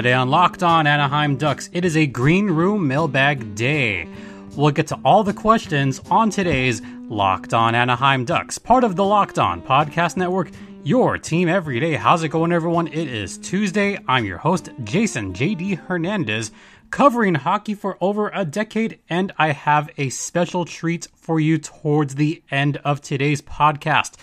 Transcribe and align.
Today 0.00 0.14
on 0.14 0.30
Locked 0.30 0.62
On 0.62 0.86
Anaheim 0.86 1.36
Ducks, 1.36 1.68
it 1.74 1.84
is 1.84 1.94
a 1.94 2.06
green 2.06 2.46
room 2.46 2.88
mailbag 2.88 3.54
day. 3.54 4.08
We'll 4.56 4.70
get 4.70 4.86
to 4.86 4.98
all 5.04 5.22
the 5.22 5.34
questions 5.34 6.00
on 6.10 6.30
today's 6.30 6.80
Locked 7.10 7.52
On 7.52 7.74
Anaheim 7.74 8.24
Ducks, 8.24 8.56
part 8.56 8.82
of 8.82 8.96
the 8.96 9.04
Locked 9.04 9.38
On 9.38 9.60
Podcast 9.60 10.16
Network, 10.16 10.52
your 10.84 11.18
team 11.18 11.50
every 11.50 11.80
day. 11.80 11.96
How's 11.96 12.22
it 12.22 12.30
going, 12.30 12.50
everyone? 12.50 12.86
It 12.86 13.08
is 13.08 13.36
Tuesday. 13.36 13.98
I'm 14.08 14.24
your 14.24 14.38
host, 14.38 14.70
Jason 14.84 15.34
JD 15.34 15.80
Hernandez, 15.80 16.50
covering 16.90 17.34
hockey 17.34 17.74
for 17.74 17.98
over 18.00 18.30
a 18.32 18.46
decade, 18.46 19.00
and 19.10 19.32
I 19.36 19.52
have 19.52 19.90
a 19.98 20.08
special 20.08 20.64
treat 20.64 21.08
for 21.14 21.38
you 21.38 21.58
towards 21.58 22.14
the 22.14 22.42
end 22.50 22.78
of 22.86 23.02
today's 23.02 23.42
podcast. 23.42 24.14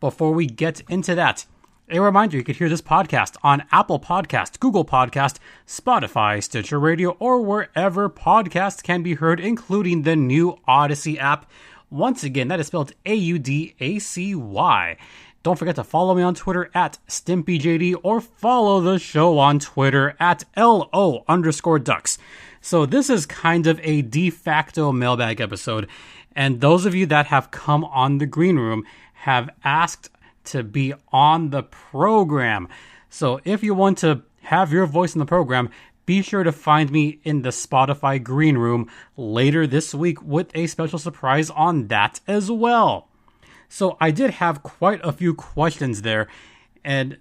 Before 0.00 0.32
we 0.32 0.46
get 0.46 0.80
into 0.88 1.14
that, 1.14 1.44
a 1.88 2.00
reminder 2.00 2.36
you 2.36 2.42
could 2.42 2.56
hear 2.56 2.68
this 2.68 2.82
podcast 2.82 3.36
on 3.44 3.62
Apple 3.70 4.00
Podcast, 4.00 4.58
Google 4.58 4.84
Podcast, 4.84 5.38
Spotify, 5.66 6.42
Stitcher 6.42 6.80
Radio, 6.80 7.10
or 7.20 7.40
wherever 7.40 8.10
podcasts 8.10 8.82
can 8.82 9.04
be 9.04 9.14
heard, 9.14 9.38
including 9.38 10.02
the 10.02 10.16
new 10.16 10.58
Audacy 10.68 11.16
app. 11.16 11.48
Once 11.88 12.24
again, 12.24 12.48
that 12.48 12.58
is 12.58 12.66
spelled 12.66 12.92
A 13.04 13.14
U 13.14 13.38
D 13.38 13.76
A 13.78 14.00
C 14.00 14.34
Y. 14.34 14.96
Don't 15.44 15.56
forget 15.56 15.76
to 15.76 15.84
follow 15.84 16.16
me 16.16 16.22
on 16.22 16.34
Twitter 16.34 16.70
at 16.74 16.98
StimpyJD 17.08 17.94
or 18.02 18.20
follow 18.20 18.80
the 18.80 18.98
show 18.98 19.38
on 19.38 19.60
Twitter 19.60 20.16
at 20.18 20.42
LO 20.56 21.24
underscore 21.28 21.78
ducks. 21.78 22.18
So 22.60 22.84
this 22.84 23.08
is 23.08 23.26
kind 23.26 23.68
of 23.68 23.78
a 23.84 24.02
de 24.02 24.30
facto 24.30 24.90
mailbag 24.90 25.40
episode. 25.40 25.86
And 26.34 26.60
those 26.60 26.84
of 26.84 26.96
you 26.96 27.06
that 27.06 27.26
have 27.26 27.52
come 27.52 27.84
on 27.84 28.18
the 28.18 28.26
green 28.26 28.56
room 28.56 28.84
have 29.12 29.50
asked 29.62 30.10
to 30.46 30.62
be 30.62 30.94
on 31.12 31.50
the 31.50 31.62
program. 31.62 32.68
So 33.08 33.40
if 33.44 33.62
you 33.62 33.74
want 33.74 33.98
to 33.98 34.22
have 34.42 34.72
your 34.72 34.86
voice 34.86 35.14
in 35.14 35.18
the 35.18 35.26
program, 35.26 35.70
be 36.06 36.22
sure 36.22 36.44
to 36.44 36.52
find 36.52 36.90
me 36.90 37.18
in 37.24 37.42
the 37.42 37.50
Spotify 37.50 38.22
Green 38.22 38.56
Room 38.56 38.88
later 39.16 39.66
this 39.66 39.92
week 39.92 40.22
with 40.22 40.50
a 40.54 40.68
special 40.68 40.98
surprise 40.98 41.50
on 41.50 41.88
that 41.88 42.20
as 42.28 42.50
well. 42.50 43.08
So 43.68 43.96
I 44.00 44.12
did 44.12 44.30
have 44.30 44.62
quite 44.62 45.00
a 45.02 45.12
few 45.12 45.34
questions 45.34 46.02
there, 46.02 46.28
and 46.84 47.18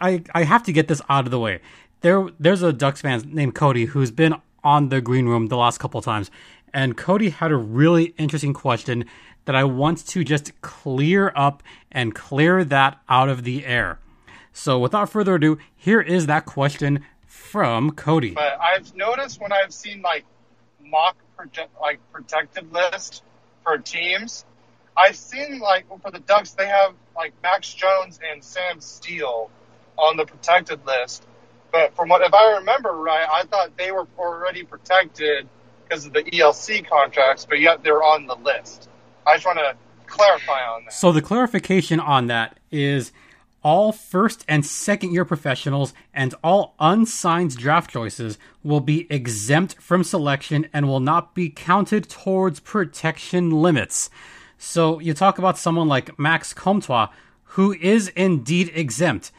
I 0.00 0.22
I 0.34 0.44
have 0.44 0.62
to 0.64 0.72
get 0.72 0.88
this 0.88 1.00
out 1.08 1.24
of 1.24 1.30
the 1.30 1.40
way. 1.40 1.60
There 2.02 2.28
there's 2.38 2.62
a 2.62 2.72
Ducks 2.72 3.00
fan 3.00 3.22
named 3.32 3.54
Cody 3.54 3.86
who's 3.86 4.10
been 4.10 4.34
on 4.62 4.90
the 4.90 5.00
Green 5.00 5.26
Room 5.26 5.46
the 5.46 5.56
last 5.56 5.78
couple 5.78 6.02
times, 6.02 6.30
and 6.72 6.96
Cody 6.96 7.30
had 7.30 7.50
a 7.50 7.56
really 7.56 8.14
interesting 8.18 8.52
question 8.52 9.04
that 9.44 9.54
I 9.54 9.64
want 9.64 10.06
to 10.08 10.24
just 10.24 10.60
clear 10.60 11.32
up 11.34 11.62
and 11.90 12.14
clear 12.14 12.64
that 12.64 13.00
out 13.08 13.28
of 13.28 13.44
the 13.44 13.64
air. 13.64 13.98
So, 14.52 14.78
without 14.78 15.08
further 15.08 15.36
ado, 15.36 15.58
here 15.76 16.00
is 16.00 16.26
that 16.26 16.44
question 16.44 17.04
from 17.26 17.92
Cody. 17.92 18.32
But 18.32 18.60
I've 18.60 18.94
noticed 18.94 19.40
when 19.40 19.52
I've 19.52 19.72
seen 19.72 20.02
like 20.02 20.24
mock 20.84 21.16
project 21.36 21.70
like 21.80 22.00
protected 22.12 22.72
list 22.72 23.22
for 23.62 23.78
teams, 23.78 24.44
I've 24.96 25.16
seen 25.16 25.60
like 25.60 25.86
for 26.02 26.10
the 26.10 26.18
Ducks 26.18 26.52
they 26.52 26.66
have 26.66 26.94
like 27.14 27.32
Max 27.42 27.72
Jones 27.72 28.18
and 28.30 28.42
Sam 28.42 28.80
Steel 28.80 29.50
on 29.96 30.16
the 30.16 30.26
protected 30.26 30.84
list. 30.86 31.24
But 31.70 31.94
from 31.94 32.08
what 32.08 32.22
if 32.22 32.34
I 32.34 32.58
remember 32.58 32.90
right, 32.92 33.28
I 33.30 33.44
thought 33.44 33.76
they 33.76 33.92
were 33.92 34.06
already 34.18 34.64
protected 34.64 35.48
because 35.88 36.06
of 36.06 36.12
the 36.12 36.22
ELC 36.24 36.86
contracts, 36.86 37.46
but 37.46 37.60
yet 37.60 37.82
they're 37.82 38.02
on 38.02 38.26
the 38.26 38.36
list. 38.36 38.88
I 39.26 39.34
just 39.34 39.46
want 39.46 39.58
to 39.58 39.74
clarify 40.06 40.60
on 40.64 40.84
that. 40.84 40.92
So 40.92 41.12
the 41.12 41.22
clarification 41.22 42.00
on 42.00 42.26
that 42.26 42.58
is 42.70 43.12
all 43.62 43.92
first 43.92 44.44
and 44.48 44.64
second 44.64 45.12
year 45.12 45.24
professionals 45.24 45.92
and 46.14 46.34
all 46.42 46.74
unsigned 46.78 47.56
draft 47.56 47.90
choices 47.90 48.38
will 48.62 48.80
be 48.80 49.06
exempt 49.10 49.74
from 49.80 50.04
selection 50.04 50.68
and 50.72 50.86
will 50.86 51.00
not 51.00 51.34
be 51.34 51.50
counted 51.50 52.08
towards 52.08 52.60
protection 52.60 53.50
limits. 53.50 54.10
So 54.58 54.98
you 55.00 55.14
talk 55.14 55.38
about 55.38 55.58
someone 55.58 55.88
like 55.88 56.18
Max 56.18 56.52
Comtois, 56.52 57.08
who 57.52 57.72
is 57.74 58.08
indeed 58.08 58.70
exempt. 58.74 59.32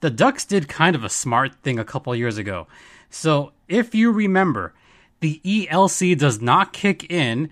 The 0.00 0.10
Ducks 0.10 0.44
did 0.44 0.68
kind 0.68 0.94
of 0.94 1.04
a 1.04 1.08
smart 1.08 1.54
thing 1.62 1.78
a 1.78 1.84
couple 1.84 2.14
years 2.14 2.38
ago. 2.38 2.66
So 3.10 3.52
if 3.68 3.94
you 3.94 4.10
remember, 4.12 4.74
the 5.20 5.40
ELC 5.44 6.16
does 6.16 6.40
not 6.40 6.72
kick 6.72 7.10
in 7.10 7.50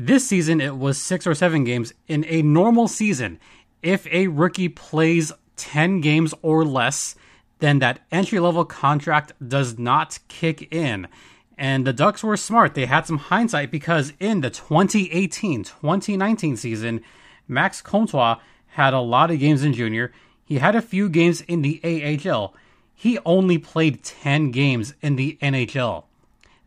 this 0.00 0.28
season, 0.28 0.60
it 0.60 0.76
was 0.76 0.96
six 0.96 1.26
or 1.26 1.34
seven 1.34 1.64
games. 1.64 1.92
In 2.06 2.24
a 2.28 2.40
normal 2.40 2.86
season, 2.86 3.40
if 3.82 4.06
a 4.12 4.28
rookie 4.28 4.68
plays 4.68 5.32
10 5.56 6.00
games 6.00 6.32
or 6.40 6.64
less, 6.64 7.16
then 7.58 7.80
that 7.80 8.06
entry 8.12 8.38
level 8.38 8.64
contract 8.64 9.32
does 9.44 9.76
not 9.76 10.20
kick 10.28 10.72
in. 10.72 11.08
And 11.58 11.84
the 11.84 11.92
Ducks 11.92 12.22
were 12.22 12.36
smart. 12.36 12.74
They 12.74 12.86
had 12.86 13.08
some 13.08 13.18
hindsight 13.18 13.72
because 13.72 14.12
in 14.20 14.40
the 14.40 14.50
2018 14.50 15.64
2019 15.64 16.56
season, 16.56 17.00
Max 17.48 17.82
Comtois 17.82 18.36
had 18.68 18.94
a 18.94 19.00
lot 19.00 19.32
of 19.32 19.40
games 19.40 19.64
in 19.64 19.72
junior. 19.72 20.12
He 20.44 20.58
had 20.58 20.76
a 20.76 20.80
few 20.80 21.08
games 21.08 21.40
in 21.40 21.62
the 21.62 21.80
AHL. 21.82 22.54
He 22.94 23.18
only 23.26 23.58
played 23.58 24.04
10 24.04 24.52
games 24.52 24.94
in 25.00 25.16
the 25.16 25.38
NHL. 25.42 26.04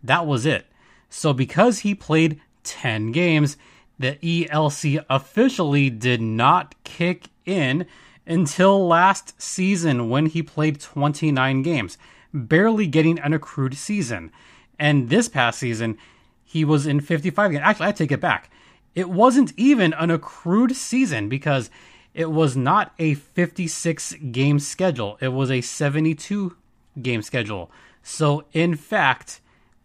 That 0.03 0.25
was 0.25 0.45
it. 0.45 0.67
So 1.09 1.33
because 1.33 1.79
he 1.79 1.93
played 1.93 2.41
10 2.63 3.11
games, 3.11 3.57
the 3.99 4.15
ELC 4.23 5.03
officially 5.09 5.89
did 5.89 6.21
not 6.21 6.75
kick 6.83 7.27
in 7.45 7.85
until 8.25 8.87
last 8.87 9.39
season 9.41 10.09
when 10.09 10.27
he 10.27 10.41
played 10.41 10.79
29 10.79 11.61
games, 11.61 11.97
barely 12.33 12.87
getting 12.87 13.19
an 13.19 13.33
accrued 13.33 13.75
season. 13.75 14.31
And 14.79 15.09
this 15.09 15.27
past 15.27 15.59
season, 15.59 15.97
he 16.43 16.65
was 16.65 16.87
in 16.87 17.01
55 17.01 17.51
games. 17.51 17.63
Actually, 17.63 17.87
I 17.87 17.91
take 17.91 18.11
it 18.11 18.21
back. 18.21 18.49
It 18.95 19.09
wasn't 19.09 19.53
even 19.57 19.93
an 19.93 20.11
accrued 20.11 20.75
season 20.75 21.29
because 21.29 21.69
it 22.13 22.31
was 22.31 22.57
not 22.57 22.93
a 22.99 23.13
56 23.13 24.13
game 24.31 24.59
schedule, 24.59 25.17
it 25.21 25.29
was 25.29 25.49
a 25.49 25.61
72 25.61 26.55
game 27.01 27.21
schedule. 27.21 27.71
So, 28.03 28.45
in 28.51 28.75
fact, 28.75 29.40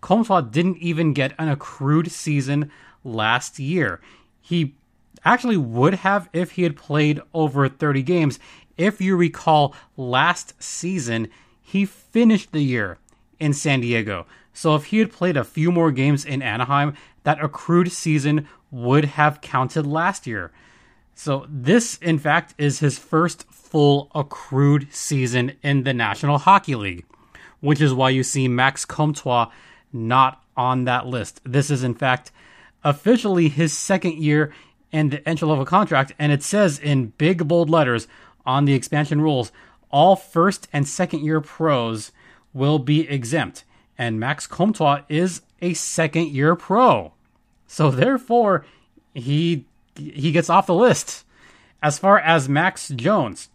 Comtois 0.07 0.41
didn't 0.41 0.77
even 0.77 1.13
get 1.13 1.35
an 1.37 1.49
accrued 1.49 2.13
season 2.13 2.71
last 3.03 3.59
year. 3.59 4.01
He 4.41 4.77
actually 5.25 5.57
would 5.57 5.95
have 5.95 6.29
if 6.33 6.53
he 6.53 6.63
had 6.63 6.77
played 6.77 7.21
over 7.35 7.69
30 7.69 8.05
games. 8.05 8.39
If 8.77 9.01
you 9.01 9.17
recall, 9.17 9.75
last 9.97 10.55
season, 10.63 11.27
he 11.61 11.85
finished 11.85 12.53
the 12.53 12.61
year 12.61 12.99
in 13.41 13.53
San 13.53 13.81
Diego. 13.81 14.27
So 14.53 14.77
if 14.77 14.85
he 14.85 15.01
had 15.01 15.11
played 15.11 15.37
a 15.37 15.43
few 15.43 15.73
more 15.73 15.91
games 15.91 16.25
in 16.25 16.41
Anaheim, 16.41 16.95
that 17.25 17.43
accrued 17.43 17.91
season 17.91 18.47
would 18.71 19.07
have 19.07 19.41
counted 19.41 19.89
last 19.89 20.25
year. 20.25 20.53
So 21.17 21.47
this, 21.49 21.99
in 21.99 22.21
fact, 22.21 22.55
is 22.59 22.79
his 22.79 22.97
first 22.97 23.43
full 23.51 24.13
accrued 24.15 24.87
season 24.93 25.55
in 25.65 25.83
the 25.83 25.93
National 25.93 26.39
Hockey 26.39 26.77
League, 26.77 27.05
which 27.59 27.81
is 27.81 27.93
why 27.93 28.11
you 28.11 28.23
see 28.23 28.47
Max 28.47 28.85
Comtois 28.85 29.51
not 29.93 30.43
on 30.57 30.85
that 30.85 31.07
list. 31.07 31.41
This 31.45 31.71
is, 31.71 31.83
in 31.83 31.95
fact, 31.95 32.33
officially 32.85 33.49
his 33.49 33.77
second 33.77 34.19
year 34.19 34.53
in 34.93 35.11
the 35.11 35.29
entry 35.29 35.49
level 35.49 35.65
contract, 35.65 36.13
and 36.19 36.33
it 36.33 36.43
says 36.43 36.79
in 36.79 37.13
big 37.19 37.47
bold 37.49 37.69
letters 37.69 38.07
on 38.45 38.65
the 38.65 38.75
expansion 38.75 39.21
rules 39.21 39.53
all 39.91 40.17
first 40.17 40.69
and 40.73 40.87
second 40.87 41.25
year 41.25 41.41
pros 41.41 42.13
will 42.53 42.79
be 42.79 43.09
exempt. 43.09 43.65
And 43.99 44.21
Max 44.21 44.47
Comtois 44.47 45.03
is 45.09 45.43
a 45.63 45.75
second 45.75 46.29
year 46.29 46.55
pro. 46.55 47.13
So 47.67 47.91
therefore, 47.91 48.65
he 49.15 49.65
he 49.97 50.33
gets 50.33 50.51
off 50.51 50.67
the 50.67 50.75
list. 50.75 51.25
As 51.83 51.99
far 51.99 52.19
as 52.19 52.49
Max 52.49 52.89
Jones, 52.89 53.49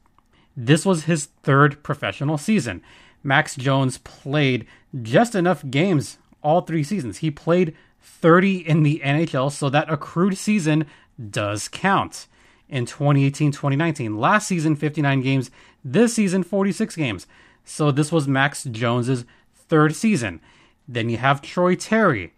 this 0.56 0.86
was 0.86 1.04
his 1.04 1.26
third 1.44 1.84
professional 1.84 2.38
season. 2.38 2.82
Max 3.24 3.56
Jones 3.56 4.00
played 4.00 4.66
just 5.02 5.36
enough 5.36 5.64
games 5.70 6.18
all 6.42 6.62
three 6.62 6.84
seasons. 6.84 7.18
He 7.18 7.32
played 7.32 7.76
30 8.02 8.68
in 8.68 8.84
the 8.84 9.02
NHL, 9.04 9.52
so 9.52 9.70
that 9.70 9.92
accrued 9.92 10.38
season 10.38 10.86
does 11.30 11.68
count 11.68 12.28
in 12.70 12.86
2018 12.86 13.52
2019. 13.52 14.18
Last 14.18 14.48
season, 14.48 14.76
59 14.76 15.22
games. 15.22 15.52
This 15.84 16.14
season, 16.14 16.44
46 16.44 16.96
games. 16.96 17.28
So 17.64 17.92
this 17.92 18.12
was 18.12 18.28
Max 18.28 18.64
Jones's 18.64 19.26
third 19.54 19.96
season. 19.96 20.42
Then 20.88 21.10
you 21.10 21.18
have 21.18 21.42
Troy 21.42 21.76
Terry. 21.76 22.34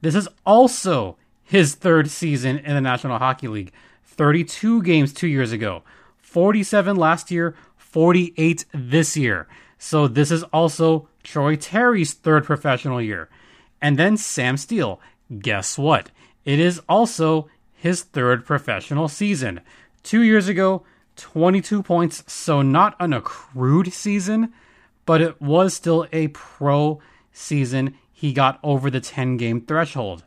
This 0.00 0.14
is 0.14 0.28
also 0.44 1.16
his 1.42 1.74
third 1.74 2.10
season 2.10 2.58
in 2.58 2.74
the 2.74 2.80
National 2.80 3.18
Hockey 3.18 3.48
League. 3.48 3.72
32 4.04 4.82
games 4.82 5.12
two 5.12 5.26
years 5.26 5.52
ago, 5.52 5.82
47 6.18 6.96
last 6.96 7.30
year, 7.30 7.54
48 7.76 8.64
this 8.72 9.16
year. 9.16 9.48
So 9.78 10.08
this 10.08 10.30
is 10.30 10.42
also 10.44 11.08
Troy 11.22 11.56
Terry's 11.56 12.12
third 12.12 12.44
professional 12.44 13.00
year. 13.00 13.28
And 13.84 13.98
then 13.98 14.16
Sam 14.16 14.56
Steel. 14.56 14.98
Guess 15.40 15.76
what? 15.76 16.10
It 16.46 16.58
is 16.58 16.80
also 16.88 17.50
his 17.74 18.00
third 18.02 18.46
professional 18.46 19.08
season. 19.08 19.60
Two 20.02 20.22
years 20.22 20.48
ago, 20.48 20.84
22 21.16 21.82
points, 21.82 22.24
so 22.26 22.62
not 22.62 22.96
an 22.98 23.12
accrued 23.12 23.92
season, 23.92 24.54
but 25.04 25.20
it 25.20 25.38
was 25.38 25.74
still 25.74 26.06
a 26.14 26.28
pro 26.28 26.98
season. 27.30 27.94
He 28.10 28.32
got 28.32 28.58
over 28.62 28.88
the 28.88 29.02
10 29.02 29.36
game 29.36 29.60
threshold. 29.60 30.24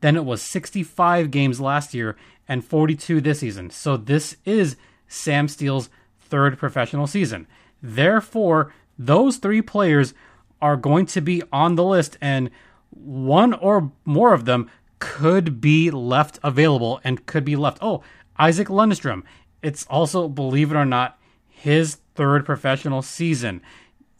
Then 0.00 0.16
it 0.16 0.24
was 0.24 0.40
65 0.40 1.30
games 1.30 1.60
last 1.60 1.92
year 1.92 2.16
and 2.48 2.64
42 2.64 3.20
this 3.20 3.40
season. 3.40 3.68
So 3.68 3.98
this 3.98 4.38
is 4.46 4.76
Sam 5.06 5.46
Steel's 5.46 5.90
third 6.18 6.56
professional 6.56 7.06
season. 7.06 7.48
Therefore, 7.82 8.72
those 8.98 9.36
three 9.36 9.60
players 9.60 10.14
are 10.62 10.78
going 10.78 11.04
to 11.04 11.20
be 11.20 11.42
on 11.52 11.74
the 11.74 11.84
list, 11.84 12.16
and 12.22 12.50
one 12.90 13.52
or 13.52 13.92
more 14.04 14.32
of 14.32 14.44
them 14.44 14.70
could 14.98 15.60
be 15.60 15.90
left 15.90 16.38
available 16.42 17.00
and 17.04 17.26
could 17.26 17.44
be 17.44 17.56
left. 17.56 17.78
Oh, 17.80 18.02
Isaac 18.38 18.68
Lundestrom. 18.68 19.22
It's 19.62 19.86
also, 19.86 20.28
believe 20.28 20.70
it 20.70 20.76
or 20.76 20.84
not, 20.84 21.18
his 21.48 21.98
third 22.14 22.44
professional 22.44 23.02
season. 23.02 23.60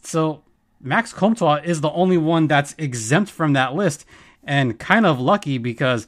So 0.01 0.43
Max 0.81 1.13
Comtois 1.13 1.61
is 1.63 1.81
the 1.81 1.91
only 1.91 2.17
one 2.17 2.47
that's 2.47 2.75
exempt 2.77 3.31
from 3.31 3.53
that 3.53 3.75
list, 3.75 4.05
and 4.43 4.79
kind 4.79 5.05
of 5.05 5.19
lucky 5.19 5.57
because 5.57 6.07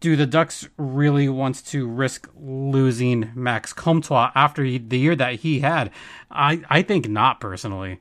do 0.00 0.16
the 0.16 0.26
Ducks 0.26 0.68
really 0.76 1.28
want 1.28 1.64
to 1.66 1.86
risk 1.86 2.28
losing 2.36 3.30
Max 3.34 3.72
Comtois 3.72 4.30
after 4.34 4.62
the 4.62 4.98
year 4.98 5.14
that 5.16 5.36
he 5.36 5.60
had? 5.60 5.90
I, 6.30 6.62
I 6.68 6.82
think 6.82 7.08
not 7.08 7.40
personally. 7.40 8.00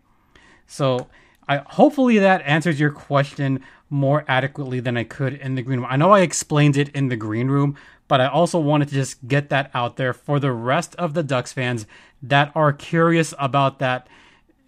So 0.65 1.07
I 1.51 1.63
hopefully 1.67 2.17
that 2.19 2.41
answers 2.45 2.79
your 2.79 2.91
question 2.91 3.61
more 3.89 4.23
adequately 4.25 4.79
than 4.79 4.95
I 4.95 5.03
could 5.03 5.33
in 5.33 5.55
the 5.55 5.61
green 5.61 5.81
room. 5.81 5.87
I 5.89 5.97
know 5.97 6.11
I 6.11 6.21
explained 6.21 6.77
it 6.77 6.87
in 6.95 7.09
the 7.09 7.17
green 7.17 7.49
room, 7.49 7.75
but 8.07 8.21
I 8.21 8.27
also 8.27 8.57
wanted 8.57 8.87
to 8.87 8.93
just 8.93 9.27
get 9.27 9.49
that 9.49 9.69
out 9.73 9.97
there 9.97 10.13
for 10.13 10.39
the 10.39 10.53
rest 10.53 10.95
of 10.95 11.13
the 11.13 11.23
Ducks 11.23 11.51
fans 11.51 11.85
that 12.23 12.53
are 12.55 12.71
curious 12.71 13.33
about 13.37 13.79
that. 13.79 14.07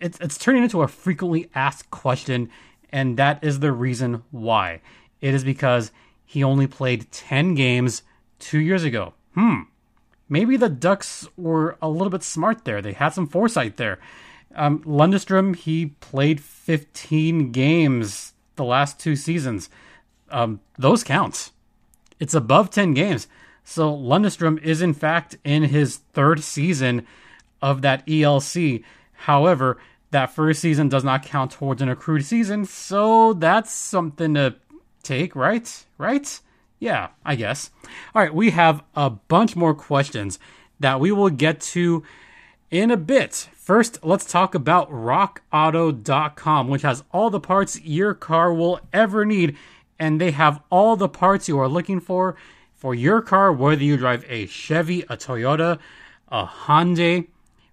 It's 0.02 0.20
it's 0.20 0.38
turning 0.38 0.64
into 0.64 0.82
a 0.82 0.90
frequently 0.90 1.50
asked 1.56 1.90
question, 1.90 2.50
and 2.90 3.16
that 3.16 3.42
is 3.42 3.62
the 3.62 3.72
reason 3.72 4.24
why. 4.32 4.82
It 5.22 5.34
is 5.34 5.46
because 5.46 5.94
he 6.26 6.44
only 6.44 6.68
played 6.68 7.10
10 7.14 7.56
games 7.56 8.04
two 8.40 8.60
years 8.60 8.84
ago. 8.84 9.14
Hmm. 9.36 9.62
Maybe 10.28 10.58
the 10.58 10.68
Ducks 10.68 11.30
were 11.38 11.78
a 11.82 11.88
little 11.88 12.10
bit 12.10 12.24
smart 12.24 12.66
there. 12.66 12.82
They 12.82 12.92
had 12.92 13.14
some 13.14 13.28
foresight 13.28 13.78
there. 13.78 14.00
Um, 14.56 15.54
he 15.56 15.88
played 16.00 16.42
15 16.42 17.52
games 17.52 18.34
the 18.56 18.64
last 18.64 19.00
two 19.00 19.16
seasons. 19.16 19.70
Um, 20.30 20.60
those 20.78 21.04
counts. 21.04 21.52
It's 22.20 22.34
above 22.34 22.70
10 22.70 22.94
games. 22.94 23.28
So 23.64 23.96
Lundestrom 23.96 24.62
is, 24.62 24.82
in 24.82 24.94
fact, 24.94 25.38
in 25.44 25.64
his 25.64 25.98
third 26.14 26.44
season 26.44 27.08
of 27.62 27.82
that 27.82 28.06
ELC. 28.06 28.84
However, 29.14 29.78
that 30.12 30.32
first 30.32 30.60
season 30.60 30.90
does 30.90 31.04
not 31.04 31.24
count 31.24 31.52
towards 31.52 31.82
an 31.82 31.90
accrued 31.90 32.26
season, 32.26 32.66
so 32.66 33.34
that's 33.34 33.72
something 33.72 34.36
to 34.36 34.56
take, 35.02 35.36
right? 35.36 35.86
Right? 35.98 36.40
Yeah, 36.80 37.10
I 37.26 37.36
guess. 37.36 37.72
All 38.14 38.22
right, 38.22 38.34
we 38.34 38.52
have 38.52 38.84
a 38.96 39.10
bunch 39.10 39.56
more 39.56 39.74
questions 39.74 40.40
that 40.80 41.00
we 41.00 41.12
will 41.12 41.30
get 41.30 41.62
to 41.62 42.04
in 42.74 42.90
a 42.90 42.98
bit. 42.98 43.50
First, 43.54 44.04
let's 44.04 44.26
talk 44.26 44.56
about 44.56 44.92
rockauto.com, 44.92 46.68
which 46.68 46.82
has 46.82 47.04
all 47.12 47.30
the 47.30 47.40
parts 47.40 47.80
your 47.82 48.16
car 48.16 48.52
will 48.52 48.80
ever 48.92 49.24
need, 49.26 49.56
and 50.00 50.20
they 50.20 50.32
have 50.32 50.60
all 50.72 50.96
the 50.96 51.08
parts 51.08 51.48
you 51.48 51.60
are 51.60 51.68
looking 51.68 52.00
for 52.00 52.36
for 52.74 52.96
your 52.96 53.22
car, 53.22 53.54
whether 53.54 53.84
you 53.84 53.96
drive 53.96 54.26
a 54.28 54.48
Chevy, 54.48 55.02
a 55.04 55.16
Toyota, 55.16 55.78
a 56.30 56.48
Hyundai. 56.48 57.28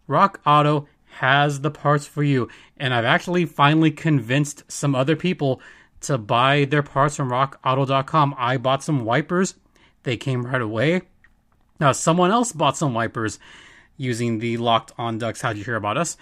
Rock 0.06 0.38
Auto 0.44 0.87
has 1.12 1.62
the 1.62 1.70
parts 1.70 2.06
for 2.06 2.23
you, 2.23 2.49
and 2.76 2.93
I've 2.93 3.06
actually 3.06 3.46
finally 3.46 3.91
convinced 3.91 4.70
some 4.70 4.94
other 4.94 5.17
people 5.17 5.62
to 6.03 6.19
buy 6.19 6.67
their 6.67 6.82
parts 6.82 7.17
from 7.17 7.31
rockauto.com. 7.31 8.35
I 8.37 8.58
bought 8.58 8.85
some 8.85 9.06
wipers, 9.06 9.55
they 10.03 10.19
came 10.19 10.44
right 10.44 10.61
away. 10.61 11.03
Now, 11.81 11.93
someone 11.93 12.31
else 12.31 12.53
bought 12.53 12.76
some 12.76 12.93
wipers 12.93 13.38
using 14.00 14.38
the 14.38 14.56
locked 14.56 14.93
on 14.97 15.19
ducks. 15.19 15.43
How'd 15.43 15.58
you 15.58 15.64
hear 15.64 15.76
about 15.76 15.99
us? 15.99 16.17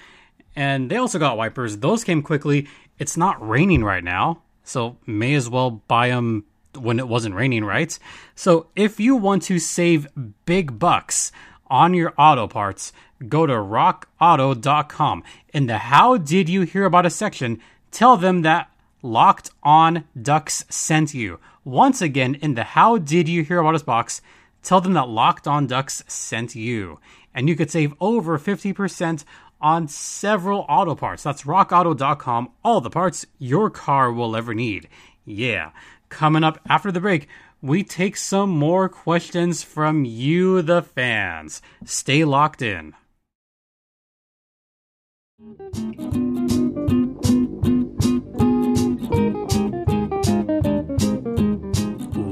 And 0.57 0.91
they 0.91 0.97
also 0.97 1.19
got 1.19 1.37
wipers. 1.37 1.79
Those 1.79 2.03
came 2.03 2.23
quickly. 2.23 2.67
It's 2.99 3.17
not 3.17 3.47
raining 3.47 3.85
right 3.85 4.03
now, 4.03 4.43
so 4.65 4.99
may 5.07 5.35
as 5.35 5.49
well 5.49 5.71
buy 5.71 6.09
them 6.09 6.45
when 6.77 6.99
it 6.99 7.07
wasn't 7.07 7.37
raining, 7.37 7.65
right? 7.65 7.97
So 8.35 8.67
if 8.75 8.99
you 8.99 9.15
want 9.15 9.45
to 9.45 9.61
save 9.61 10.09
big 10.45 10.79
bucks 10.79 11.31
on 11.69 11.95
your 11.95 12.13
auto 12.19 12.49
parts, 12.49 12.93
go 13.29 13.47
to 13.47 13.53
rockauto.com. 13.53 15.23
In 15.55 15.67
the 15.67 15.79
How 15.79 16.17
Did 16.17 16.49
You 16.49 16.63
Hear 16.63 16.85
About 16.85 17.07
Us 17.07 17.15
section, 17.15 17.61
tell 17.93 18.17
them 18.17 18.43
that 18.43 18.71
Locked 19.03 19.51
On 19.63 20.05
Ducks 20.21 20.65
sent 20.69 21.15
you. 21.15 21.39
Once 21.65 22.03
again, 22.03 22.35
in 22.35 22.55
the 22.55 22.65
How 22.65 22.99
Did 22.99 23.29
You 23.29 23.45
Hear 23.45 23.61
About 23.61 23.77
Us 23.77 23.83
box, 23.83 24.21
tell 24.65 24.81
them 24.81 24.95
that 24.95 25.09
Locked 25.09 25.47
On 25.47 25.69
Ducks 25.69 26.03
sent 26.09 26.57
you. 26.57 26.99
And 27.39 27.49
you 27.49 27.55
could 27.55 27.71
save 27.71 27.95
over 28.01 28.37
50% 28.37 29.23
on 29.61 29.87
several 29.87 30.67
auto 30.69 30.97
parts. 30.97 31.23
That's 31.23 31.45
rockauto.com, 31.45 32.51
all 32.65 32.81
the 32.81 32.91
parts 32.91 33.27
your 33.39 33.71
car 33.71 34.13
will 34.13 34.35
ever 34.35 34.55
need. 34.55 34.89
Yeah. 35.25 35.71
Coming 36.09 36.43
up 36.43 36.59
after 36.69 36.91
the 36.91 36.99
break, 36.99 37.29
we 37.63 37.85
take 37.85 38.17
some 38.17 38.51
more 38.51 38.89
questions 38.89 39.63
from 39.63 40.05
you, 40.05 40.63
the 40.63 40.83
fans. 40.83 41.63
Stay 41.85 42.25
locked 42.25 42.61
in. 42.61 42.97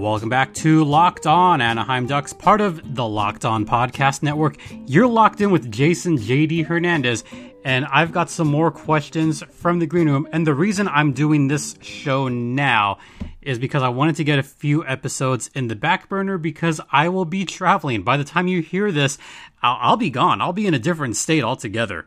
Welcome 0.07 0.29
back 0.29 0.55
to 0.55 0.85
Locked 0.85 1.27
On 1.27 1.61
Anaheim 1.61 2.07
Ducks, 2.07 2.33
part 2.33 2.61
of 2.61 2.95
the 2.95 3.05
Locked 3.05 3.45
On 3.45 3.67
Podcast 3.67 4.23
Network. 4.23 4.57
You're 4.87 5.09
locked 5.09 5.41
in 5.41 5.51
with 5.51 5.69
Jason 5.73 6.17
JD 6.17 6.67
Hernandez, 6.67 7.25
and 7.65 7.85
I've 7.87 8.13
got 8.13 8.31
some 8.31 8.47
more 8.47 8.71
questions 8.71 9.43
from 9.51 9.81
the 9.81 9.87
green 9.87 10.09
room. 10.09 10.29
And 10.31 10.47
the 10.47 10.55
reason 10.55 10.87
I'm 10.87 11.13
doing 11.13 11.49
this 11.49 11.75
show 11.83 12.29
now 12.29 12.99
is 13.43 13.59
because 13.59 13.83
I 13.83 13.89
wanted 13.89 14.15
to 14.17 14.25
get 14.25 14.39
a 14.39 14.45
few 14.45 14.87
episodes 14.87 15.51
in 15.57 15.67
the 15.67 15.75
back 15.75 16.09
burner 16.09 16.39
because 16.39 16.81
I 16.93 17.09
will 17.09 17.25
be 17.25 17.45
traveling. 17.45 18.05
By 18.05 18.17
the 18.17 18.23
time 18.23 18.47
you 18.47 18.63
hear 18.63 18.93
this, 18.93 19.19
I'll, 19.61 19.77
I'll 19.81 19.97
be 19.97 20.11
gone. 20.11 20.41
I'll 20.41 20.53
be 20.53 20.69
in 20.69 20.75
a 20.75 20.79
different 20.79 21.17
state 21.17 21.43
altogether. 21.43 22.07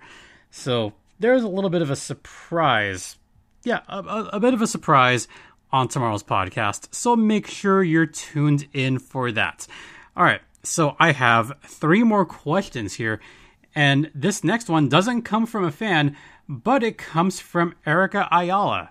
So 0.51 0.93
there's 1.19 1.43
a 1.43 1.49
little 1.49 1.69
bit 1.69 1.81
of 1.81 1.91
a 1.91 1.97
surprise. 1.97 3.17
Yeah, 3.65 3.81
a, 3.89 3.97
a, 3.97 4.29
a 4.33 4.39
bit 4.39 4.53
of 4.53 4.61
a 4.61 4.67
surprise 4.67 5.27
on 5.71 5.87
tomorrow's 5.87 6.23
podcast. 6.23 6.93
So 6.93 7.15
make 7.15 7.47
sure 7.47 7.83
you're 7.83 8.05
tuned 8.05 8.67
in 8.73 8.99
for 8.99 9.31
that. 9.31 9.67
All 10.15 10.23
right. 10.23 10.41
So 10.63 10.95
I 10.99 11.11
have 11.11 11.53
three 11.63 12.03
more 12.03 12.25
questions 12.25 12.93
here. 12.93 13.19
And 13.75 14.11
this 14.13 14.43
next 14.43 14.69
one 14.69 14.89
doesn't 14.89 15.21
come 15.21 15.45
from 15.45 15.63
a 15.63 15.71
fan, 15.71 16.17
but 16.47 16.83
it 16.83 16.97
comes 16.97 17.39
from 17.39 17.75
Erica 17.85 18.27
Ayala. 18.31 18.89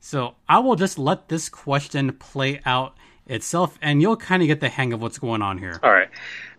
So 0.00 0.34
I 0.48 0.58
will 0.58 0.76
just 0.76 0.98
let 0.98 1.28
this 1.28 1.48
question 1.48 2.12
play 2.12 2.60
out 2.66 2.96
itself, 3.26 3.78
and 3.82 4.00
you'll 4.00 4.16
kind 4.16 4.42
of 4.42 4.46
get 4.46 4.60
the 4.60 4.68
hang 4.68 4.92
of 4.92 5.02
what's 5.02 5.18
going 5.18 5.42
on 5.42 5.58
here. 5.58 5.78
All 5.82 5.90
right. 5.90 6.08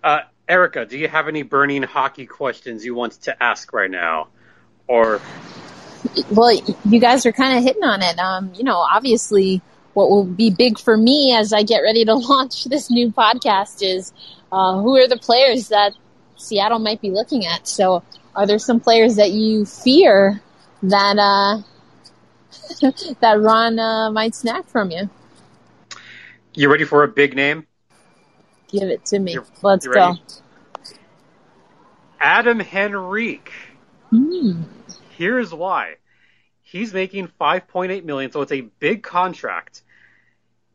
Uh, 0.04 0.22
Erica, 0.50 0.86
do 0.86 0.98
you 0.98 1.08
have 1.08 1.28
any 1.28 1.44
burning 1.44 1.84
hockey 1.84 2.26
questions 2.26 2.86
you 2.86 2.96
want 2.96 3.14
to 3.24 3.44
ask 3.44 3.72
right 3.74 3.92
now? 3.92 4.30
Or 4.88 5.22
well, 6.32 6.54
you 6.86 7.00
guys 7.00 7.26
are 7.26 7.32
kind 7.32 7.58
of 7.58 7.64
hitting 7.64 7.84
on 7.84 8.02
it. 8.02 8.18
Um, 8.20 8.52
you 8.56 8.64
know, 8.64 8.78
obviously, 8.78 9.62
what 9.94 10.10
will 10.10 10.26
be 10.26 10.50
big 10.50 10.78
for 10.78 10.96
me 10.96 11.36
as 11.36 11.54
I 11.54 11.64
get 11.64 11.80
ready 11.80 12.06
to 12.06 12.14
launch 12.16 12.66
this 12.66 12.90
new 12.90 13.12
podcast 13.12 13.78
is 13.82 14.14
uh, 14.52 14.80
who 14.80 14.96
are 14.98 15.08
the 15.08 15.18
players 15.18 15.70
that 15.70 15.94
Seattle 16.38 16.80
might 16.80 17.02
be 17.02 17.12
looking 17.12 17.46
at. 17.46 17.68
So, 17.68 18.04
are 18.36 18.46
there 18.46 18.60
some 18.60 18.80
players 18.80 19.16
that 19.16 19.32
you 19.32 19.66
fear 19.66 20.42
that 20.84 21.18
uh, 21.18 21.62
that 23.20 23.40
Ron 23.40 23.80
uh, 23.80 24.12
might 24.12 24.36
snap 24.36 24.68
from 24.68 24.92
you? 24.92 25.10
You 26.54 26.72
ready 26.72 26.86
for 26.86 27.04
a 27.04 27.08
big 27.08 27.36
name? 27.36 27.68
Give 28.68 28.90
it 28.90 29.06
to 29.06 29.20
me. 29.20 29.34
You're, 29.34 29.46
Let's 29.62 29.88
go. 29.88 30.16
Adam 32.20 32.62
Henrique. 32.62 33.52
Hmm. 34.10 34.64
Here's 35.18 35.54
why. 35.54 35.96
He's 36.62 36.94
making 36.94 37.30
5.8 37.40 38.04
million, 38.04 38.32
so 38.32 38.42
it's 38.42 38.52
a 38.52 38.62
big 38.62 39.02
contract. 39.02 39.82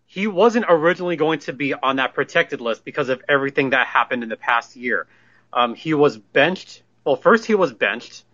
He 0.07 0.27
wasn't 0.27 0.67
originally 0.69 1.17
going 1.17 1.39
to 1.41 1.53
be 1.53 1.75
on 1.75 1.97
that 1.97 2.15
protected 2.15 2.61
list 2.61 2.85
because 2.85 3.09
of 3.09 3.23
everything 3.29 3.71
that 3.71 3.87
happened 3.87 4.23
in 4.23 4.29
the 4.29 4.37
past 4.37 4.75
year. 4.75 5.07
Um, 5.53 5.75
he 5.75 5.95
was 5.95 6.19
benched. 6.19 6.83
Well, 7.05 7.17
first 7.17 7.45
he 7.45 7.55
was 7.55 7.73
benched 7.73 8.25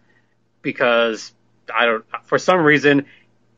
because 0.63 1.33
I 1.73 1.85
don't. 1.87 2.05
For 2.25 2.39
some 2.39 2.63
reason, 2.63 3.07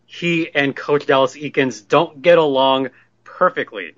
he 0.07 0.53
and 0.53 0.75
Coach 0.75 1.07
Dallas 1.07 1.37
Eakins 1.37 1.87
don't 1.87 2.21
get 2.21 2.39
along 2.39 2.89
perfectly. 3.23 3.95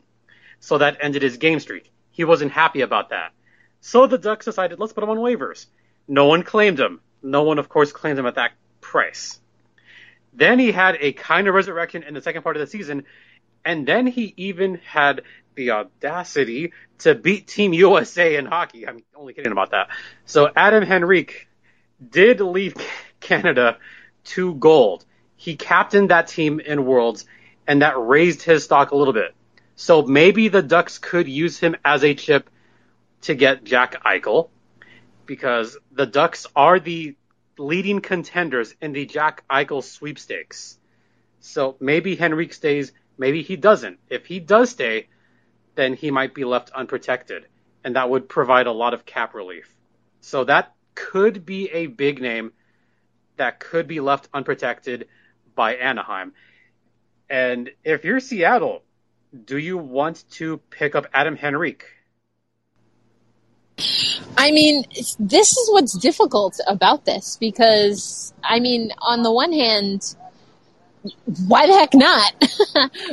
So 0.61 0.79
that 0.79 0.99
ended 1.01 1.23
his 1.23 1.39
game 1.39 1.59
streak. 1.59 1.91
He 2.11 2.25
wasn't 2.25 2.53
happy 2.53 2.83
about 2.83 3.11
that. 3.11 3.33
So 3.81 4.07
the 4.07 4.19
Ducks 4.19 4.45
decided, 4.45 4.79
let's 4.79 4.93
put 4.93 5.03
him 5.03 5.11
on 5.11 5.19
waivers. 5.19 5.67
No 6.07 6.27
one 6.27 6.43
claimed 6.43 6.79
him. 6.79 7.01
No 7.23 7.43
one, 7.43 7.59
of 7.59 7.69
course, 7.69 7.93
claimed 7.93 8.19
him 8.19 8.27
at 8.27 8.37
that 8.37 8.53
Price. 8.81 9.41
Then 10.35 10.59
he 10.59 10.73
had 10.73 10.97
a 11.01 11.13
kind 11.13 11.47
of 11.47 11.55
resurrection 11.55 12.03
in 12.03 12.15
the 12.15 12.21
second 12.21 12.43
part 12.43 12.57
of 12.57 12.61
the 12.61 12.67
season, 12.67 13.05
and 13.65 13.87
then 13.87 14.07
he 14.07 14.35
even 14.37 14.81
had 14.85 15.23
the 15.55 15.71
audacity 15.71 16.73
to 16.99 17.15
beat 17.15 17.47
Team 17.47 17.73
USA 17.73 18.37
in 18.37 18.47
hockey. 18.47 18.87
I'm 18.87 19.03
only 19.15 19.35
kidding 19.35 19.53
about 19.53 19.71
that. 19.71 19.89
So 20.27 20.51
Adam 20.55 20.85
Henrique 20.85 21.49
did 22.11 22.41
leave 22.41 22.75
Canada 23.21 23.79
to 24.25 24.55
gold. 24.55 25.05
He 25.37 25.57
captained 25.57 26.11
that 26.11 26.29
team 26.29 26.61
in 26.61 26.85
Worlds, 26.85 27.25
and 27.67 27.83
that 27.83 27.95
raised 27.99 28.43
his 28.43 28.65
stock 28.65 28.91
a 28.91 28.97
little 28.97 29.15
bit. 29.15 29.35
So 29.77 30.03
maybe 30.03 30.49
the 30.49 30.63
Ducks 30.63 30.99
could 30.99 31.29
use 31.29 31.59
him 31.59 31.77
as 31.85 32.05
a 32.05 32.15
chip 32.15 32.51
to 33.23 33.35
get 33.35 33.65
Jack 33.65 34.03
Eichel, 34.05 34.51
because 35.33 35.79
the 35.91 36.05
Ducks 36.05 36.47
are 36.55 36.79
the 36.79 37.17
leading 37.57 38.03
contenders 38.03 38.75
in 38.83 38.93
the 38.93 39.07
Jack 39.07 39.45
Eichel 39.49 39.83
sweepstakes. 39.83 40.79
So 41.41 41.75
maybe 41.81 42.21
Henrique 42.21 42.53
stays, 42.53 42.93
maybe 43.17 43.41
he 43.41 43.57
doesn't. 43.57 43.99
If 44.11 44.27
he 44.27 44.41
does 44.41 44.69
stay, 44.69 45.09
then 45.75 45.95
he 45.95 46.11
might 46.11 46.35
be 46.35 46.45
left 46.45 46.69
unprotected, 46.73 47.47
and 47.83 47.97
that 47.97 48.11
would 48.11 48.29
provide 48.29 48.67
a 48.67 48.73
lot 48.73 48.93
of 48.93 49.07
cap 49.07 49.33
relief. 49.33 49.75
So 50.21 50.45
that 50.45 50.75
could 50.95 51.47
be 51.47 51.71
a 51.71 51.87
big 51.87 52.21
name 52.21 52.53
that 53.39 53.59
could 53.59 53.89
be 53.89 54.01
left 54.01 54.29
unprotected 54.35 55.09
by 55.55 55.77
Anaheim. 55.77 56.35
And 57.31 57.71
if 57.85 58.05
you're 58.05 58.21
Seattle, 58.21 58.83
do 59.47 59.57
you 59.57 59.79
want 59.79 60.25
to 60.33 60.59
pick 60.69 60.95
up 60.95 61.07
Adam 61.15 61.39
Henrique? 61.43 61.87
I 64.37 64.51
mean, 64.51 64.85
this 65.19 65.57
is 65.57 65.71
what's 65.71 65.93
difficult 65.99 66.59
about 66.67 67.05
this 67.05 67.37
because, 67.39 68.33
I 68.43 68.61
mean, 68.61 68.91
on 69.01 69.23
the 69.23 69.33
one 69.33 69.53
hand, 69.53 70.15
why 71.47 71.67
the 71.67 71.75
heck 71.75 71.95
not? 71.95 72.33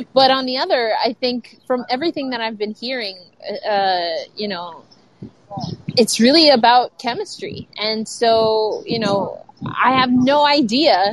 but 0.14 0.30
on 0.30 0.46
the 0.46 0.58
other, 0.58 0.92
I 1.04 1.12
think 1.14 1.58
from 1.66 1.84
everything 1.88 2.30
that 2.30 2.40
I've 2.40 2.58
been 2.58 2.74
hearing, 2.74 3.18
uh, 3.68 4.14
you 4.36 4.48
know, 4.48 4.84
it's 5.96 6.20
really 6.20 6.50
about 6.50 6.98
chemistry. 6.98 7.68
And 7.76 8.08
so, 8.08 8.82
you 8.86 8.98
know, 8.98 9.44
I 9.66 9.98
have 9.98 10.10
no 10.10 10.46
idea 10.46 11.12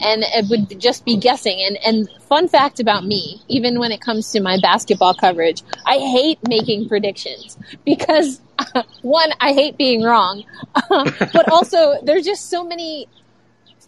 and 0.00 0.22
it 0.22 0.46
would 0.50 0.80
just 0.80 1.04
be 1.04 1.16
guessing. 1.16 1.58
And, 1.66 1.78
and 1.84 2.22
fun 2.22 2.48
fact 2.48 2.80
about 2.80 3.04
me, 3.04 3.40
even 3.48 3.78
when 3.78 3.92
it 3.92 4.00
comes 4.00 4.30
to 4.32 4.40
my 4.40 4.58
basketball 4.60 5.14
coverage, 5.14 5.62
I 5.86 5.98
hate 5.98 6.38
making 6.46 6.88
predictions 6.88 7.56
because 7.84 8.40
one, 9.02 9.30
I 9.40 9.52
hate 9.52 9.76
being 9.76 10.02
wrong, 10.02 10.44
but 10.88 11.48
also 11.50 12.00
there's 12.02 12.24
just 12.24 12.50
so 12.50 12.64
many 12.64 13.08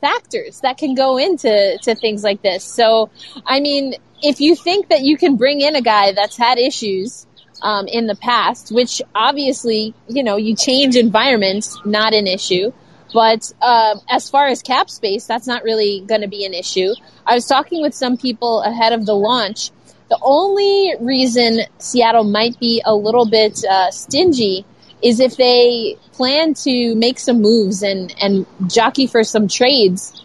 factors 0.01 0.61
that 0.61 0.79
can 0.79 0.95
go 0.95 1.19
into 1.19 1.79
to 1.83 1.95
things 1.95 2.23
like 2.23 2.43
this. 2.43 2.65
So, 2.65 3.11
I 3.45 3.61
mean, 3.61 3.95
if 4.23 4.41
you 4.41 4.55
think 4.55 4.89
that 4.89 5.03
you 5.03 5.17
can 5.17 5.37
bring 5.37 5.61
in 5.61 5.77
a 5.77 5.83
guy 5.83 6.13
that's 6.13 6.37
had 6.37 6.59
issues 6.59 7.27
um, 7.63 7.87
in 7.87 8.07
the 8.07 8.17
past, 8.17 8.71
which 8.73 9.03
obviously, 9.15 9.95
you 10.09 10.23
know, 10.23 10.37
you 10.37 10.55
change 10.57 10.97
environments, 10.97 11.79
not 11.85 12.15
an 12.15 12.27
issue. 12.27 12.73
But 13.13 13.51
um, 13.63 14.01
as 14.11 14.29
far 14.29 14.49
as 14.49 14.63
cap 14.63 14.91
space, 14.91 15.27
that's 15.27 15.47
not 15.47 15.63
really 15.63 16.05
going 16.07 16.21
to 16.21 16.29
be 16.29 16.45
an 16.45 16.53
issue. 16.53 16.93
I 17.27 17.35
was 17.35 17.47
talking 17.47 17.81
with 17.81 17.95
some 17.95 18.19
people 18.19 18.61
ahead 18.63 18.93
of 18.93 19.07
the 19.07 19.15
launch. 19.15 19.71
The 20.09 20.19
only 20.23 20.95
reason 21.01 21.61
Seattle 21.79 22.25
might 22.25 22.59
be 22.59 22.83
a 22.85 22.95
little 22.95 23.27
bit 23.29 23.63
uh, 23.65 23.91
stingy 23.91 24.65
is 25.03 25.21
if 25.21 25.37
they 25.37 25.97
plan 26.13 26.55
to 26.55 26.95
make 26.95 27.19
some 27.19 27.41
moves 27.41 27.83
and, 27.83 28.15
and 28.21 28.47
jockey 28.67 29.07
for 29.07 29.23
some 29.23 29.49
trades. 29.49 30.25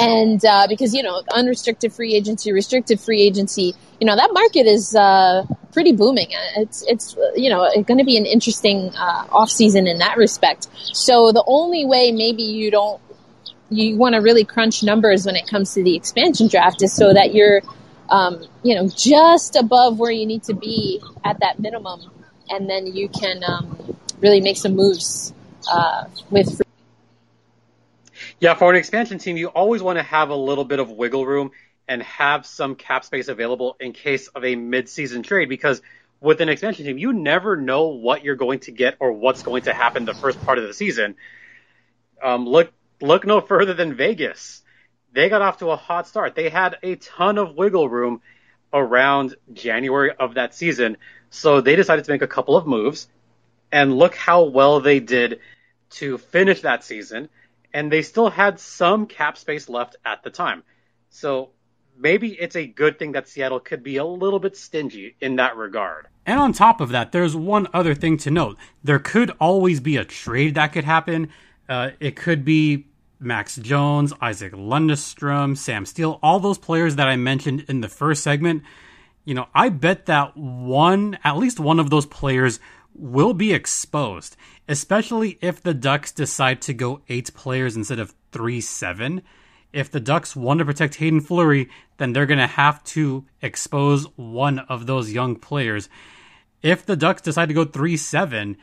And 0.00 0.44
uh, 0.44 0.66
because, 0.68 0.94
you 0.94 1.02
know, 1.02 1.22
unrestricted 1.32 1.92
free 1.92 2.14
agency, 2.14 2.52
restricted 2.52 3.00
free 3.00 3.22
agency, 3.22 3.74
you 4.00 4.06
know, 4.06 4.14
that 4.14 4.30
market 4.32 4.66
is 4.66 4.94
uh, 4.94 5.44
pretty 5.72 5.92
booming. 5.92 6.28
It's, 6.56 6.84
it's 6.86 7.16
you 7.34 7.50
know, 7.50 7.68
going 7.82 7.98
to 7.98 8.04
be 8.04 8.16
an 8.16 8.26
interesting 8.26 8.92
uh, 8.96 9.26
off 9.30 9.50
season 9.50 9.86
in 9.86 9.98
that 9.98 10.16
respect. 10.16 10.68
So 10.92 11.32
the 11.32 11.42
only 11.46 11.84
way 11.84 12.12
maybe 12.12 12.42
you 12.42 12.70
don't, 12.70 13.00
you 13.70 13.96
want 13.96 14.14
to 14.14 14.20
really 14.20 14.44
crunch 14.44 14.82
numbers 14.82 15.26
when 15.26 15.36
it 15.36 15.46
comes 15.46 15.74
to 15.74 15.82
the 15.82 15.96
expansion 15.96 16.48
draft 16.48 16.82
is 16.82 16.92
so 16.92 17.12
that 17.12 17.34
you're, 17.34 17.62
um, 18.08 18.44
you 18.62 18.74
know, 18.74 18.88
just 18.88 19.56
above 19.56 19.98
where 19.98 20.10
you 20.10 20.26
need 20.26 20.44
to 20.44 20.54
be 20.54 21.00
at 21.24 21.40
that 21.40 21.58
minimum 21.58 22.10
and 22.50 22.68
then 22.68 22.86
you 22.86 23.08
can 23.08 23.42
um, 23.44 23.96
really 24.20 24.40
make 24.40 24.56
some 24.56 24.74
moves 24.74 25.32
uh, 25.70 26.04
with. 26.30 26.60
Yeah, 28.40 28.54
for 28.54 28.70
an 28.70 28.76
expansion 28.76 29.18
team, 29.18 29.36
you 29.36 29.48
always 29.48 29.82
want 29.82 29.98
to 29.98 30.02
have 30.02 30.30
a 30.30 30.36
little 30.36 30.64
bit 30.64 30.78
of 30.78 30.90
wiggle 30.90 31.26
room 31.26 31.50
and 31.88 32.02
have 32.02 32.46
some 32.46 32.74
cap 32.74 33.04
space 33.04 33.28
available 33.28 33.76
in 33.80 33.92
case 33.92 34.28
of 34.28 34.44
a 34.44 34.54
mid-season 34.54 35.22
trade 35.22 35.48
because 35.48 35.80
with 36.20 36.40
an 36.40 36.48
expansion 36.48 36.84
team, 36.84 36.98
you 36.98 37.12
never 37.12 37.56
know 37.56 37.88
what 37.88 38.24
you're 38.24 38.36
going 38.36 38.60
to 38.60 38.72
get 38.72 38.96
or 39.00 39.12
what's 39.12 39.42
going 39.42 39.62
to 39.62 39.72
happen 39.72 40.04
the 40.04 40.14
first 40.14 40.44
part 40.44 40.58
of 40.58 40.66
the 40.66 40.74
season. 40.74 41.16
Um, 42.22 42.46
look, 42.46 42.72
look 43.00 43.24
no 43.24 43.40
further 43.40 43.74
than 43.74 43.94
Vegas. 43.94 44.62
They 45.12 45.28
got 45.28 45.42
off 45.42 45.58
to 45.58 45.70
a 45.70 45.76
hot 45.76 46.06
start. 46.06 46.34
They 46.34 46.48
had 46.48 46.76
a 46.82 46.96
ton 46.96 47.38
of 47.38 47.54
wiggle 47.54 47.88
room 47.88 48.20
around 48.72 49.34
January 49.52 50.12
of 50.18 50.34
that 50.34 50.54
season. 50.54 50.96
So 51.30 51.60
they 51.60 51.76
decided 51.76 52.04
to 52.04 52.10
make 52.10 52.22
a 52.22 52.28
couple 52.28 52.56
of 52.56 52.66
moves 52.66 53.08
and 53.72 53.96
look 53.96 54.14
how 54.14 54.44
well 54.44 54.80
they 54.80 55.00
did 55.00 55.40
to 55.90 56.18
finish 56.18 56.62
that 56.62 56.84
season. 56.84 57.28
And 57.72 57.92
they 57.92 58.02
still 58.02 58.30
had 58.30 58.60
some 58.60 59.06
cap 59.06 59.36
space 59.36 59.68
left 59.68 59.96
at 60.04 60.22
the 60.22 60.30
time. 60.30 60.62
So 61.10 61.50
maybe 61.98 62.32
it's 62.32 62.56
a 62.56 62.66
good 62.66 62.98
thing 62.98 63.12
that 63.12 63.28
Seattle 63.28 63.60
could 63.60 63.82
be 63.82 63.96
a 63.96 64.04
little 64.04 64.38
bit 64.38 64.56
stingy 64.56 65.16
in 65.20 65.36
that 65.36 65.56
regard. 65.56 66.06
And 66.24 66.38
on 66.38 66.52
top 66.52 66.80
of 66.80 66.90
that, 66.90 67.12
there's 67.12 67.34
one 67.34 67.66
other 67.72 67.94
thing 67.94 68.18
to 68.18 68.30
note. 68.30 68.56
There 68.84 68.98
could 68.98 69.32
always 69.40 69.80
be 69.80 69.96
a 69.96 70.04
trade 70.04 70.54
that 70.54 70.72
could 70.72 70.84
happen. 70.84 71.30
Uh, 71.68 71.90
it 72.00 72.16
could 72.16 72.44
be 72.44 72.87
Max 73.20 73.56
Jones, 73.56 74.12
Isaac 74.20 74.52
Lundestrom, 74.52 75.56
Sam 75.56 75.86
Steel, 75.86 76.18
all 76.22 76.40
those 76.40 76.58
players 76.58 76.96
that 76.96 77.08
I 77.08 77.16
mentioned 77.16 77.64
in 77.68 77.80
the 77.80 77.88
first 77.88 78.22
segment 78.22 78.62
you 79.28 79.34
know, 79.34 79.48
I 79.54 79.68
bet 79.68 80.06
that 80.06 80.38
one, 80.38 81.18
at 81.22 81.36
least 81.36 81.60
one 81.60 81.78
of 81.78 81.90
those 81.90 82.06
players 82.06 82.60
will 82.94 83.34
be 83.34 83.52
exposed, 83.52 84.38
especially 84.66 85.36
if 85.42 85.62
the 85.62 85.74
Ducks 85.74 86.12
decide 86.12 86.62
to 86.62 86.72
go 86.72 87.02
eight 87.10 87.34
players 87.34 87.76
instead 87.76 87.98
of 87.98 88.14
three, 88.32 88.62
seven. 88.62 89.20
If 89.70 89.90
the 89.90 90.00
Ducks 90.00 90.34
want 90.34 90.60
to 90.60 90.64
protect 90.64 90.94
Hayden 90.94 91.20
Fleury, 91.20 91.68
then 91.98 92.14
they're 92.14 92.24
going 92.24 92.38
to 92.38 92.46
have 92.46 92.82
to 92.84 93.26
expose 93.42 94.04
one 94.16 94.60
of 94.60 94.86
those 94.86 95.12
young 95.12 95.36
players. 95.36 95.90
If 96.62 96.86
the 96.86 96.96
Ducks 96.96 97.20
decide 97.20 97.48
to 97.48 97.54
go 97.54 97.66
3 97.66 97.98
7, 97.98 98.56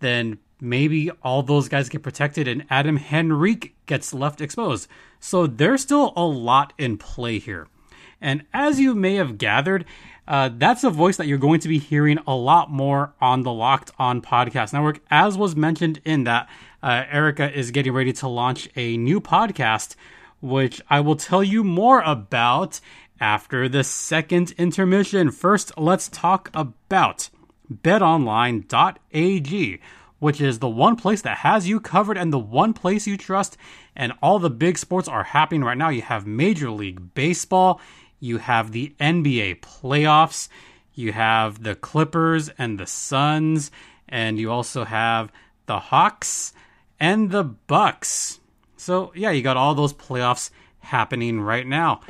then 0.00 0.38
maybe 0.60 1.10
all 1.22 1.42
those 1.42 1.68
guys 1.68 1.88
get 1.88 2.02
protected 2.02 2.48
and 2.48 2.64
Adam 2.70 2.98
Henrique 3.12 3.74
gets 3.86 4.14
left 4.14 4.40
exposed. 4.40 4.88
So 5.20 5.46
there's 5.46 5.82
still 5.82 6.12
a 6.16 6.24
lot 6.24 6.72
in 6.78 6.98
play 6.98 7.38
here. 7.38 7.68
And 8.20 8.44
as 8.52 8.80
you 8.80 8.94
may 8.94 9.16
have 9.16 9.38
gathered, 9.38 9.84
uh, 10.26 10.50
that's 10.52 10.82
a 10.84 10.90
voice 10.90 11.16
that 11.18 11.26
you're 11.26 11.38
going 11.38 11.60
to 11.60 11.68
be 11.68 11.78
hearing 11.78 12.18
a 12.26 12.34
lot 12.34 12.70
more 12.70 13.14
on 13.20 13.42
the 13.42 13.52
Locked 13.52 13.92
On 13.98 14.20
Podcast 14.20 14.72
Network. 14.72 15.00
As 15.10 15.38
was 15.38 15.54
mentioned 15.54 16.00
in 16.04 16.24
that, 16.24 16.48
uh, 16.82 17.04
Erica 17.10 17.52
is 17.56 17.70
getting 17.70 17.92
ready 17.92 18.12
to 18.14 18.26
launch 18.28 18.68
a 18.74 18.96
new 18.96 19.20
podcast, 19.20 19.94
which 20.40 20.80
I 20.88 21.00
will 21.00 21.16
tell 21.16 21.44
you 21.44 21.62
more 21.62 22.00
about 22.00 22.80
after 23.20 23.68
the 23.68 23.84
second 23.84 24.52
intermission. 24.52 25.30
First, 25.30 25.78
let's 25.78 26.08
talk 26.08 26.50
about 26.54 27.28
betonline.ag, 27.72 28.60
which 30.18 30.40
is 30.40 30.58
the 30.58 30.68
one 30.68 30.96
place 30.96 31.22
that 31.22 31.38
has 31.38 31.68
you 31.68 31.80
covered 31.80 32.16
and 32.16 32.32
the 32.32 32.38
one 32.38 32.72
place 32.72 33.06
you 33.06 33.16
trust. 33.16 33.56
And 33.94 34.12
all 34.22 34.38
the 34.38 34.50
big 34.50 34.78
sports 34.78 35.08
are 35.08 35.24
happening 35.24 35.64
right 35.64 35.76
now. 35.76 35.88
You 35.88 36.02
have 36.02 36.26
Major 36.26 36.70
League 36.70 37.14
Baseball 37.14 37.80
you 38.20 38.38
have 38.38 38.72
the 38.72 38.94
NBA 38.98 39.60
playoffs, 39.60 40.48
you 40.94 41.12
have 41.12 41.62
the 41.62 41.74
Clippers 41.74 42.48
and 42.58 42.78
the 42.78 42.86
Suns, 42.86 43.70
and 44.08 44.38
you 44.38 44.50
also 44.50 44.84
have 44.84 45.30
the 45.66 45.78
Hawks 45.78 46.52
and 46.98 47.30
the 47.30 47.44
Bucks. 47.44 48.40
So, 48.76 49.12
yeah, 49.14 49.30
you 49.30 49.42
got 49.42 49.56
all 49.56 49.74
those 49.74 49.92
playoffs 49.92 50.50
happening 50.80 51.40
right 51.40 51.66
now. 51.66 52.00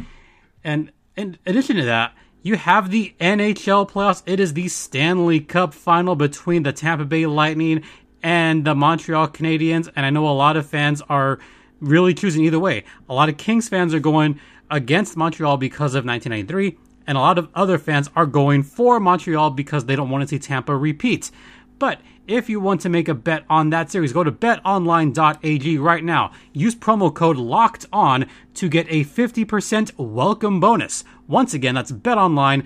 And 0.62 0.92
in 1.16 1.38
addition 1.46 1.76
to 1.76 1.84
that, 1.86 2.14
you 2.46 2.56
have 2.56 2.90
the 2.90 3.12
NHL 3.20 3.90
playoffs. 3.90 4.22
It 4.24 4.38
is 4.38 4.54
the 4.54 4.68
Stanley 4.68 5.40
Cup 5.40 5.74
final 5.74 6.14
between 6.14 6.62
the 6.62 6.72
Tampa 6.72 7.04
Bay 7.04 7.26
Lightning 7.26 7.82
and 8.22 8.64
the 8.64 8.74
Montreal 8.74 9.28
Canadiens. 9.28 9.90
And 9.96 10.06
I 10.06 10.10
know 10.10 10.28
a 10.28 10.30
lot 10.30 10.56
of 10.56 10.64
fans 10.64 11.02
are 11.08 11.40
really 11.80 12.14
choosing 12.14 12.44
either 12.44 12.60
way. 12.60 12.84
A 13.08 13.14
lot 13.14 13.28
of 13.28 13.36
Kings 13.36 13.68
fans 13.68 13.92
are 13.92 14.00
going, 14.00 14.38
against 14.70 15.16
Montreal 15.16 15.56
because 15.56 15.94
of 15.94 16.04
1993, 16.04 16.78
and 17.06 17.18
a 17.18 17.20
lot 17.20 17.38
of 17.38 17.48
other 17.54 17.78
fans 17.78 18.10
are 18.14 18.26
going 18.26 18.62
for 18.62 19.00
Montreal 19.00 19.50
because 19.50 19.86
they 19.86 19.96
don't 19.96 20.10
want 20.10 20.22
to 20.22 20.28
see 20.28 20.38
Tampa 20.38 20.76
repeat. 20.76 21.30
But 21.78 22.00
if 22.26 22.48
you 22.48 22.58
want 22.58 22.80
to 22.80 22.88
make 22.88 23.08
a 23.08 23.14
bet 23.14 23.44
on 23.48 23.70
that 23.70 23.90
series, 23.90 24.12
go 24.12 24.24
to 24.24 24.32
betonline.ag 24.32 25.78
right 25.78 26.04
now. 26.04 26.32
Use 26.52 26.74
promo 26.74 27.14
code 27.14 27.36
LOCKED 27.36 27.86
ON 27.92 28.26
to 28.54 28.68
get 28.68 28.86
a 28.88 29.04
50% 29.04 29.92
welcome 29.96 30.58
bonus. 30.58 31.04
Once 31.28 31.54
again, 31.54 31.74
that's 31.74 31.90
betonline.ag, 31.90 32.64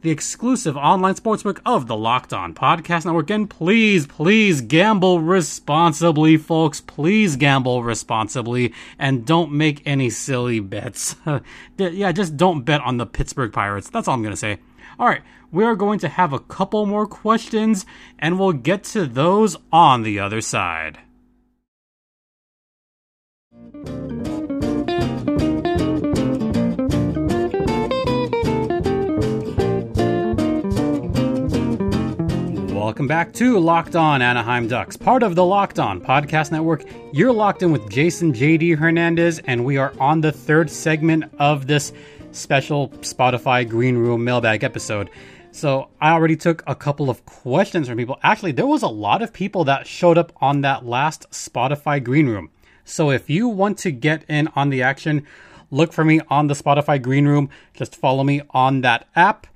the 0.00 0.10
exclusive 0.10 0.76
online 0.76 1.14
sportsbook 1.14 1.60
of 1.64 1.86
the 1.86 1.96
Locked 1.96 2.32
On 2.32 2.52
Podcast 2.52 3.04
Network. 3.04 3.30
And 3.30 3.48
please, 3.48 4.06
please 4.06 4.60
gamble 4.60 5.20
responsibly, 5.20 6.36
folks. 6.36 6.80
Please 6.80 7.36
gamble 7.36 7.84
responsibly 7.84 8.74
and 8.98 9.24
don't 9.24 9.52
make 9.52 9.82
any 9.86 10.10
silly 10.10 10.58
bets. 10.58 11.14
yeah, 11.76 12.10
just 12.12 12.36
don't 12.36 12.64
bet 12.64 12.80
on 12.80 12.96
the 12.96 13.06
Pittsburgh 13.06 13.52
Pirates. 13.52 13.88
That's 13.88 14.08
all 14.08 14.14
I'm 14.14 14.22
going 14.22 14.32
to 14.32 14.36
say. 14.36 14.58
All 14.98 15.06
right, 15.06 15.22
we 15.50 15.64
are 15.64 15.76
going 15.76 15.98
to 16.00 16.08
have 16.08 16.32
a 16.32 16.38
couple 16.38 16.84
more 16.86 17.06
questions, 17.06 17.86
and 18.18 18.38
we'll 18.38 18.52
get 18.52 18.84
to 18.84 19.06
those 19.06 19.56
on 19.72 20.02
the 20.02 20.18
other 20.18 20.40
side. 20.40 20.98
Welcome 32.92 33.06
back 33.06 33.32
to 33.32 33.58
Locked 33.58 33.96
On 33.96 34.20
Anaheim 34.20 34.68
Ducks, 34.68 34.98
part 34.98 35.22
of 35.22 35.34
the 35.34 35.46
Locked 35.46 35.78
On 35.78 35.98
Podcast 35.98 36.52
Network. 36.52 36.84
You're 37.10 37.32
locked 37.32 37.62
in 37.62 37.72
with 37.72 37.88
Jason 37.88 38.34
JD 38.34 38.76
Hernandez, 38.76 39.38
and 39.46 39.64
we 39.64 39.78
are 39.78 39.94
on 39.98 40.20
the 40.20 40.30
third 40.30 40.68
segment 40.68 41.24
of 41.38 41.66
this 41.66 41.94
special 42.32 42.90
Spotify 43.00 43.66
Green 43.66 43.96
Room 43.96 44.24
mailbag 44.24 44.62
episode. 44.62 45.08
So 45.52 45.88
I 46.02 46.12
already 46.12 46.36
took 46.36 46.62
a 46.66 46.74
couple 46.74 47.08
of 47.08 47.24
questions 47.24 47.88
from 47.88 47.96
people. 47.96 48.18
Actually, 48.22 48.52
there 48.52 48.66
was 48.66 48.82
a 48.82 48.88
lot 48.88 49.22
of 49.22 49.32
people 49.32 49.64
that 49.64 49.86
showed 49.86 50.18
up 50.18 50.30
on 50.42 50.60
that 50.60 50.84
last 50.84 51.30
Spotify 51.30 52.04
Green 52.04 52.26
Room. 52.26 52.50
So 52.84 53.10
if 53.10 53.30
you 53.30 53.48
want 53.48 53.78
to 53.78 53.90
get 53.90 54.22
in 54.28 54.48
on 54.48 54.68
the 54.68 54.82
action, 54.82 55.26
look 55.70 55.94
for 55.94 56.04
me 56.04 56.20
on 56.28 56.48
the 56.48 56.54
Spotify 56.54 57.00
Green 57.00 57.26
Room. 57.26 57.48
Just 57.72 57.96
follow 57.96 58.22
me 58.22 58.42
on 58.50 58.82
that 58.82 59.08
app. 59.16 59.46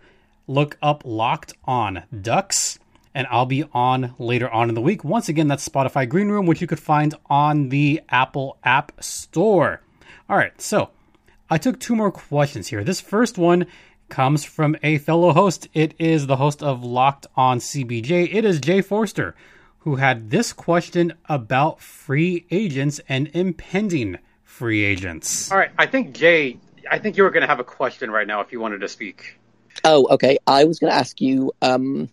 Look 0.47 0.79
up 0.81 1.03
Locked 1.05 1.53
On 1.67 2.05
Ducks 2.23 2.79
and 3.17 3.27
I'll 3.31 3.47
be 3.47 3.65
on 3.73 4.15
later 4.19 4.49
on 4.51 4.69
in 4.69 4.75
the 4.75 4.83
week. 4.83 5.03
Once 5.03 5.31
again, 5.31 5.49
that's 5.49 5.67
Spotify 5.67 6.07
Green 6.07 6.29
Room, 6.29 6.45
which 6.45 6.61
you 6.61 6.67
could 6.67 6.79
find 6.79 7.15
on 7.31 7.71
the 7.71 8.03
Apple 8.11 8.59
App 8.63 8.93
Store. 9.03 9.81
All 10.29 10.37
right, 10.37 10.61
so 10.61 10.91
I 11.49 11.57
took 11.57 11.81
two 11.81 11.97
more 11.97 12.13
questions 12.13 12.69
here. 12.69 12.85
This 12.85 13.01
first 13.01 13.39
one 13.39 13.69
comes 14.11 14.45
from 14.45 14.77
a 14.83 14.99
fellow 14.99 15.33
host. 15.33 15.67
It 15.73 15.95
is 15.99 16.27
the 16.27 16.37
host 16.37 16.63
of 16.63 16.85
Locked 16.85 17.27
on 17.35 17.59
CBJ. 17.59 18.35
It 18.35 18.45
is 18.45 18.61
Jay 18.61 18.83
Forster, 18.83 19.35
who 19.79 19.97
had 19.97 20.29
this 20.29 20.53
question 20.53 21.15
about 21.27 21.81
free 21.81 22.45
agents 22.51 23.01
and 23.09 23.31
impending 23.33 24.19
free 24.45 24.85
agents. 24.85 25.51
All 25.51 25.57
right, 25.57 25.71
I 25.79 25.87
think 25.87 26.15
Jay, 26.15 26.59
I 26.91 26.99
think 26.99 27.17
you 27.17 27.23
were 27.23 27.31
going 27.31 27.41
to 27.41 27.49
have 27.49 27.61
a 27.61 27.65
question 27.65 28.11
right 28.11 28.27
now 28.27 28.43
if 28.43 28.53
you 28.53 28.61
wanted 28.61 28.83
to 28.83 28.89
speak. 28.89 29.39
Oh, 29.85 30.07
okay. 30.11 30.37
I 30.47 30.65
was 30.65 30.79
going 30.79 30.93
to 30.93 30.99
ask 30.99 31.19
you. 31.23 31.55
Um, 31.63 32.11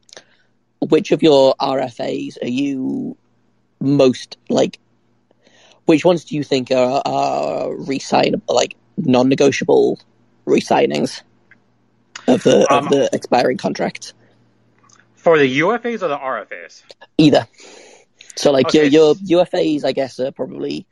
which 0.87 1.11
of 1.11 1.23
your 1.23 1.55
RFAs 1.59 2.41
are 2.41 2.47
you 2.47 3.17
most 3.79 4.37
like? 4.49 4.79
Which 5.85 6.05
ones 6.05 6.25
do 6.25 6.35
you 6.35 6.43
think 6.43 6.71
are, 6.71 7.01
are 7.05 7.75
re-signable, 7.75 8.41
like 8.47 8.75
non-negotiable 8.97 9.99
re-signings 10.45 11.21
of 12.27 12.43
the 12.43 12.65
um, 12.71 12.85
of 12.85 12.89
the 12.89 13.09
expiring 13.11 13.57
contracts? 13.57 14.13
For 15.15 15.37
the 15.37 15.59
UFAs 15.59 16.01
or 16.01 16.07
the 16.07 16.17
RFAs? 16.17 16.83
Either. 17.17 17.47
So, 18.35 18.51
like 18.51 18.67
okay. 18.67 18.87
your 18.87 19.15
your 19.15 19.45
UFAs, 19.45 19.83
I 19.85 19.91
guess, 19.91 20.19
are 20.19 20.31
probably. 20.31 20.85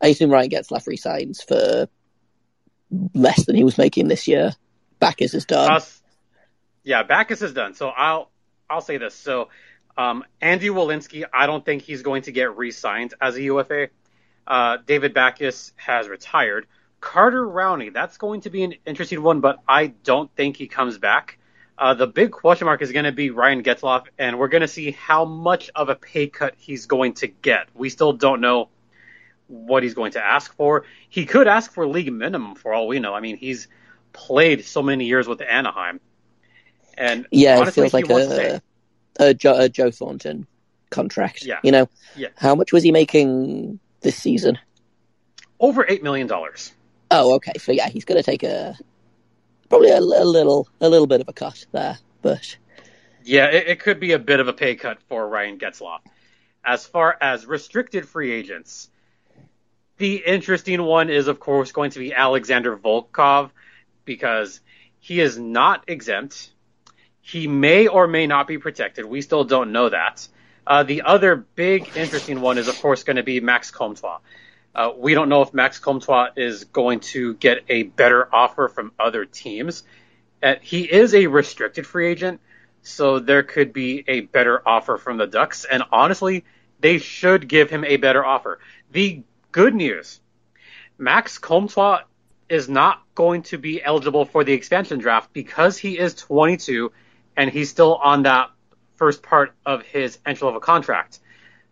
I 0.00 0.08
assume 0.08 0.30
Ryan 0.30 0.50
Getzlaf 0.50 0.86
resigns 0.86 1.42
for 1.42 1.88
less 3.14 3.44
than 3.46 3.56
he 3.56 3.64
was 3.64 3.78
making 3.78 4.08
this 4.08 4.28
year. 4.28 4.52
Backes 5.00 5.34
is 5.34 5.44
done. 5.44 5.72
Uh, 5.72 5.80
yeah, 6.84 7.02
Backes 7.02 7.42
is 7.42 7.52
done. 7.52 7.74
So 7.74 7.88
I'll 7.88 8.30
I'll 8.70 8.80
say 8.80 8.98
this. 8.98 9.14
So, 9.14 9.48
um, 9.96 10.24
Andy 10.40 10.68
Welinski, 10.68 11.24
I 11.32 11.46
don't 11.46 11.64
think 11.64 11.82
he's 11.82 12.02
going 12.02 12.22
to 12.22 12.32
get 12.32 12.56
re-signed 12.56 13.14
as 13.20 13.36
a 13.36 13.42
UFA. 13.42 13.88
Uh, 14.46 14.78
David 14.86 15.14
Backes 15.14 15.72
has 15.76 16.08
retired. 16.08 16.66
Carter 17.00 17.46
Rowney, 17.46 17.92
that's 17.92 18.16
going 18.16 18.42
to 18.42 18.50
be 18.50 18.64
an 18.64 18.74
interesting 18.86 19.22
one, 19.22 19.40
but 19.40 19.60
I 19.68 19.88
don't 19.88 20.34
think 20.34 20.56
he 20.56 20.66
comes 20.66 20.98
back. 20.98 21.38
Uh, 21.78 21.94
the 21.94 22.08
big 22.08 22.32
question 22.32 22.66
mark 22.66 22.82
is 22.82 22.90
going 22.90 23.04
to 23.04 23.12
be 23.12 23.30
Ryan 23.30 23.62
Getzlaf, 23.62 24.06
and 24.18 24.38
we're 24.38 24.48
going 24.48 24.62
to 24.62 24.68
see 24.68 24.90
how 24.90 25.24
much 25.24 25.70
of 25.76 25.88
a 25.88 25.94
pay 25.94 26.26
cut 26.26 26.54
he's 26.58 26.86
going 26.86 27.14
to 27.14 27.28
get. 27.28 27.68
We 27.72 27.88
still 27.88 28.12
don't 28.12 28.40
know 28.40 28.68
what 29.46 29.84
he's 29.84 29.94
going 29.94 30.12
to 30.12 30.24
ask 30.24 30.54
for. 30.56 30.84
He 31.08 31.24
could 31.24 31.46
ask 31.46 31.72
for 31.72 31.86
league 31.86 32.12
minimum 32.12 32.56
for 32.56 32.74
all 32.74 32.88
we 32.88 32.98
know. 32.98 33.14
I 33.14 33.20
mean, 33.20 33.36
he's 33.36 33.68
played 34.12 34.64
so 34.64 34.82
many 34.82 35.06
years 35.06 35.28
with 35.28 35.40
Anaheim. 35.40 36.00
And 36.98 37.26
yeah, 37.30 37.58
honestly, 37.58 37.86
it 37.86 37.90
feels 37.90 37.94
like 37.94 38.10
a, 38.10 38.60
a, 39.20 39.34
Joe, 39.34 39.58
a, 39.58 39.68
Joe, 39.68 39.90
Thornton 39.90 40.46
contract. 40.90 41.44
Yeah. 41.44 41.60
You 41.62 41.72
know, 41.72 41.88
yeah. 42.16 42.28
how 42.36 42.54
much 42.54 42.72
was 42.72 42.82
he 42.82 42.92
making 42.92 43.78
this 44.00 44.16
season? 44.16 44.58
Over 45.60 45.84
$8 45.84 46.02
million. 46.02 46.28
Oh, 47.10 47.34
okay. 47.36 47.52
So 47.58 47.72
yeah, 47.72 47.88
he's 47.88 48.04
going 48.04 48.18
to 48.18 48.22
take 48.22 48.42
a 48.42 48.76
probably 49.68 49.90
a, 49.90 49.98
a, 49.98 50.00
little 50.00 50.68
a 50.80 50.88
little 50.88 51.06
bit 51.06 51.20
of 51.20 51.28
a 51.28 51.32
cut 51.32 51.64
there, 51.72 51.98
but 52.22 52.56
yeah, 53.24 53.46
it, 53.46 53.68
it, 53.68 53.80
could 53.80 54.00
be 54.00 54.12
a 54.12 54.18
bit 54.18 54.40
of 54.40 54.48
a 54.48 54.52
pay 54.52 54.74
cut 54.74 54.98
for 55.08 55.26
Ryan 55.28 55.58
Getzlaf. 55.58 56.00
As 56.64 56.86
far 56.86 57.16
as 57.20 57.46
restricted 57.46 58.08
free 58.08 58.32
agents, 58.32 58.90
the 59.98 60.16
interesting 60.16 60.82
one 60.82 61.10
is 61.10 61.28
of 61.28 61.40
course 61.40 61.72
going 61.72 61.90
to 61.92 61.98
be 61.98 62.12
Alexander 62.12 62.76
Volkov 62.76 63.50
because 64.04 64.60
he 65.00 65.20
is 65.20 65.38
not 65.38 65.84
exempt. 65.88 66.50
He 67.28 67.46
may 67.46 67.88
or 67.88 68.06
may 68.06 68.26
not 68.26 68.46
be 68.46 68.56
protected. 68.56 69.04
We 69.04 69.20
still 69.20 69.44
don't 69.44 69.70
know 69.70 69.90
that. 69.90 70.26
Uh, 70.66 70.82
the 70.82 71.02
other 71.02 71.36
big 71.36 71.94
interesting 71.94 72.40
one 72.40 72.56
is, 72.56 72.68
of 72.68 72.80
course, 72.80 73.02
going 73.04 73.16
to 73.16 73.22
be 73.22 73.38
Max 73.40 73.70
Comtois. 73.70 74.20
Uh, 74.74 74.92
we 74.96 75.12
don't 75.12 75.28
know 75.28 75.42
if 75.42 75.52
Max 75.52 75.78
Comtois 75.78 76.30
is 76.36 76.64
going 76.64 77.00
to 77.00 77.34
get 77.34 77.64
a 77.68 77.82
better 77.82 78.34
offer 78.34 78.68
from 78.68 78.92
other 78.98 79.26
teams. 79.26 79.82
Uh, 80.42 80.54
he 80.62 80.90
is 80.90 81.14
a 81.14 81.26
restricted 81.26 81.86
free 81.86 82.08
agent, 82.08 82.40
so 82.80 83.18
there 83.18 83.42
could 83.42 83.74
be 83.74 84.04
a 84.08 84.20
better 84.20 84.66
offer 84.66 84.96
from 84.96 85.18
the 85.18 85.26
Ducks. 85.26 85.66
And 85.70 85.82
honestly, 85.92 86.46
they 86.80 86.96
should 86.96 87.46
give 87.46 87.68
him 87.68 87.84
a 87.84 87.98
better 87.98 88.24
offer. 88.24 88.58
The 88.92 89.22
good 89.52 89.74
news 89.74 90.18
Max 90.96 91.36
Comtois 91.36 92.04
is 92.48 92.70
not 92.70 93.02
going 93.14 93.42
to 93.42 93.58
be 93.58 93.84
eligible 93.84 94.24
for 94.24 94.44
the 94.44 94.54
expansion 94.54 94.98
draft 94.98 95.30
because 95.34 95.76
he 95.76 95.98
is 95.98 96.14
22 96.14 96.90
and 97.38 97.48
he's 97.48 97.70
still 97.70 97.94
on 97.94 98.24
that 98.24 98.50
first 98.96 99.22
part 99.22 99.54
of 99.64 99.82
his 99.82 100.18
entry 100.26 100.44
level 100.44 100.60
contract. 100.60 101.20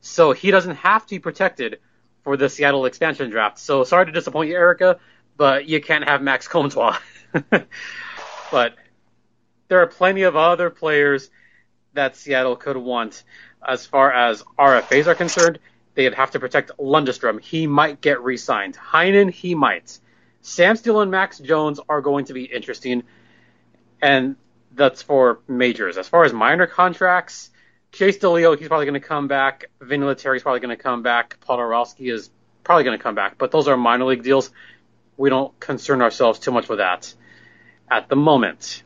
So 0.01 0.31
he 0.33 0.53
doesn't 0.53 0.77
have 0.77 1.05
to 1.07 1.17
be 1.17 1.19
protected 1.19 1.81
for 2.23 2.37
the 2.37 2.49
Seattle 2.49 2.87
expansion 2.87 3.31
draft. 3.31 3.59
So 3.59 3.83
sorry 3.83 4.07
to 4.07 4.13
disappoint 4.13 4.49
you, 4.49 4.55
Erica, 4.55 5.01
but 5.37 5.69
you 5.69 5.81
can't 5.81 6.09
have 6.09 6.23
Max 6.23 6.47
Comtois. 6.47 6.99
but 7.51 8.77
there 9.67 9.83
are 9.83 9.89
plenty 9.89 10.23
of 10.23 10.37
other 10.37 10.71
players 10.71 11.31
that 11.95 12.17
Seattle 12.17 12.55
could 12.55 12.77
want. 12.77 13.25
As 13.67 13.85
far 13.85 14.13
as 14.13 14.45
RFAs 14.57 15.09
are 15.09 15.17
concerned, 15.17 15.59
they'd 15.95 16.15
have 16.15 16.31
to 16.31 16.39
protect 16.39 16.71
Lundestrom. 16.79 17.41
He 17.41 17.67
might 17.67 18.01
get 18.01 18.23
re-signed. 18.23 18.77
Heinen, 18.77 19.33
he 19.33 19.57
might. 19.57 19.99
Sam 20.43 20.77
Steel 20.77 21.01
and 21.01 21.11
Max 21.11 21.41
Jones 21.41 21.81
are 21.89 22.01
going 22.01 22.27
to 22.27 22.35
be 22.35 22.45
interesting. 22.45 23.03
And 24.01 24.37
that's 24.77 25.03
for 25.03 25.41
majors. 25.49 25.99
As 25.99 26.09
far 26.09 26.25
as 26.25 26.33
minor 26.33 26.67
contracts, 26.67 27.51
Chase 27.93 28.19
DeLeo, 28.19 28.59
he's 28.59 28.69
probably 28.69 28.87
going 28.87 29.01
to 29.01 29.07
come 29.07 29.27
back. 29.27 29.67
Vinny 29.81 30.05
Lettieri's 30.05 30.43
probably 30.43 30.61
going 30.61 30.77
to 30.77 30.83
come 30.83 31.03
back. 31.03 31.39
Podorowski 31.41 32.12
is 32.12 32.31
probably 32.62 32.85
going 32.85 32.99
to 32.99 33.03
come 33.03 33.15
back. 33.15 33.39
But 33.39 33.51
those 33.51 33.69
are 33.69 33.77
minor 33.77 34.05
league 34.05 34.23
deals. 34.23 34.51
We 35.17 35.31
don't 35.31 35.59
concern 35.59 36.03
ourselves 36.03 36.39
too 36.39 36.51
much 36.51 36.69
with 36.69 36.79
that 36.79 37.12
at 37.91 38.09
the 38.09 38.17
moment. 38.17 38.83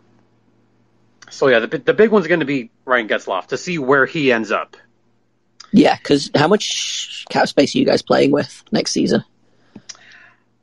So 1.31 1.49
yeah, 1.49 1.61
the 1.61 1.79
the 1.79 1.95
big 1.95 2.11
one's 2.11 2.27
going 2.27 2.41
to 2.41 2.47
be 2.47 2.71
Ryan 2.85 3.09
Getzlaf 3.09 3.49
to 3.49 3.57
see 3.57 3.79
where 3.79 4.07
he 4.07 4.33
ends 4.33 4.51
up. 4.51 4.77
Yeah, 5.73 5.97
because 5.97 6.31
how 6.35 6.49
much 6.49 7.25
cap 7.31 7.49
space 7.49 7.75
are 7.75 7.79
you 7.79 7.87
guys 7.87 8.03
playing 8.03 8.33
with 8.33 8.65
next 8.73 8.93
season? 8.93 9.25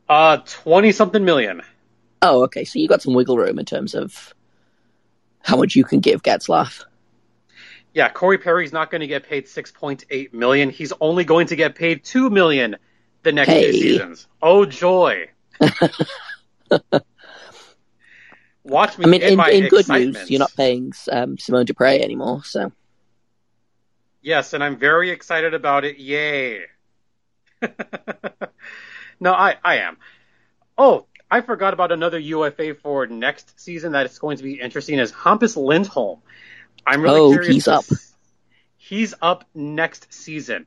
Uh, 0.09 0.37
twenty 0.45 0.91
something 0.91 1.23
million. 1.23 1.61
Oh, 2.21 2.43
okay. 2.43 2.65
So 2.65 2.79
you 2.79 2.87
got 2.87 3.01
some 3.01 3.13
wiggle 3.13 3.37
room 3.37 3.59
in 3.59 3.65
terms 3.65 3.95
of 3.95 4.33
how 5.41 5.57
much 5.57 5.75
you 5.75 5.83
can 5.83 5.99
give 5.99 6.23
Getzlaf. 6.23 6.83
Yeah, 7.93 8.09
Corey 8.09 8.37
Perry's 8.37 8.73
not 8.73 8.91
going 8.91 9.01
to 9.01 9.07
get 9.07 9.23
paid 9.23 9.47
six 9.47 9.71
point 9.71 10.05
eight 10.09 10.33
million. 10.33 10.69
He's 10.69 10.93
only 11.01 11.23
going 11.23 11.47
to 11.47 11.55
get 11.55 11.75
paid 11.75 12.03
two 12.03 12.29
million 12.29 12.75
the 13.23 13.31
next 13.31 13.49
hey. 13.49 13.71
two 13.71 13.77
seasons. 13.77 14.27
Oh 14.41 14.65
joy! 14.65 15.29
Watch 18.63 18.97
me. 18.97 19.05
I 19.05 19.07
mean, 19.07 19.21
in, 19.21 19.39
in, 19.39 19.69
good 19.69 19.87
news, 19.87 20.29
you're 20.29 20.39
not 20.39 20.53
paying 20.55 20.91
um, 21.11 21.37
Simon 21.37 21.65
Despres 21.65 22.01
anymore, 22.01 22.43
so 22.43 22.71
Yes, 24.27 24.51
and 24.51 24.61
I'm 24.61 24.77
very 24.77 25.11
excited 25.11 25.53
about 25.53 25.85
it. 25.85 25.99
Yay. 25.99 26.63
no, 29.21 29.31
I, 29.31 29.55
I 29.63 29.77
am. 29.77 29.97
Oh, 30.77 31.05
I 31.29 31.41
forgot 31.41 31.73
about 31.73 31.91
another 31.91 32.19
UFA 32.19 32.75
for 32.75 33.05
next 33.05 33.59
season 33.59 33.91
that 33.91 34.05
is 34.05 34.19
going 34.19 34.37
to 34.37 34.43
be 34.43 34.59
interesting 34.61 34.99
is 34.99 35.11
Hampus 35.11 35.57
Lindholm. 35.57 36.21
I'm 36.85 37.01
really 37.01 37.19
oh, 37.19 37.31
curious. 37.31 37.53
he's 37.53 37.67
up. 37.67 37.85
He's 38.77 39.13
up 39.21 39.43
next 39.53 40.13
season. 40.13 40.65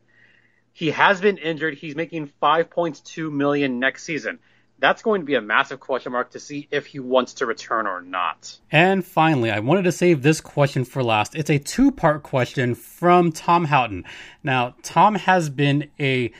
He 0.73 0.90
has 0.90 1.20
been 1.20 1.38
injured. 1.38 1.75
He's 1.75 1.96
making 1.96 2.31
5.2 2.42 3.33
million 3.33 3.81
next 3.81 4.05
season. 4.05 4.38
That's 4.79 5.03
going 5.03 5.20
to 5.20 5.27
be 5.27 5.35
a 5.35 5.40
massive 5.42 5.81
question 5.81 6.12
mark 6.12 6.31
to 6.31 6.40
see 6.40 6.66
if 6.70 6.87
he 6.87 7.01
wants 7.01 7.35
to 7.35 7.46
return 7.46 7.87
or 7.87 8.01
not. 8.01 8.59
And 8.70 9.05
finally, 9.05 9.51
I 9.51 9.61
wanted 9.61 9.83
to 9.83 9.92
save 9.92 10.23
this 10.23 10.40
question 10.40 10.85
for 10.85 11.03
last. 11.03 11.35
It's 11.35 11.51
a 11.51 11.59
two 11.59 11.90
part 11.90 12.23
question 12.23 12.75
from 12.75 13.33
Tom 13.33 13.66
Houghton. 13.66 14.05
Now, 14.42 14.75
Tom 14.83 15.16
has 15.16 15.51
been 15.51 15.90
a 15.99 16.33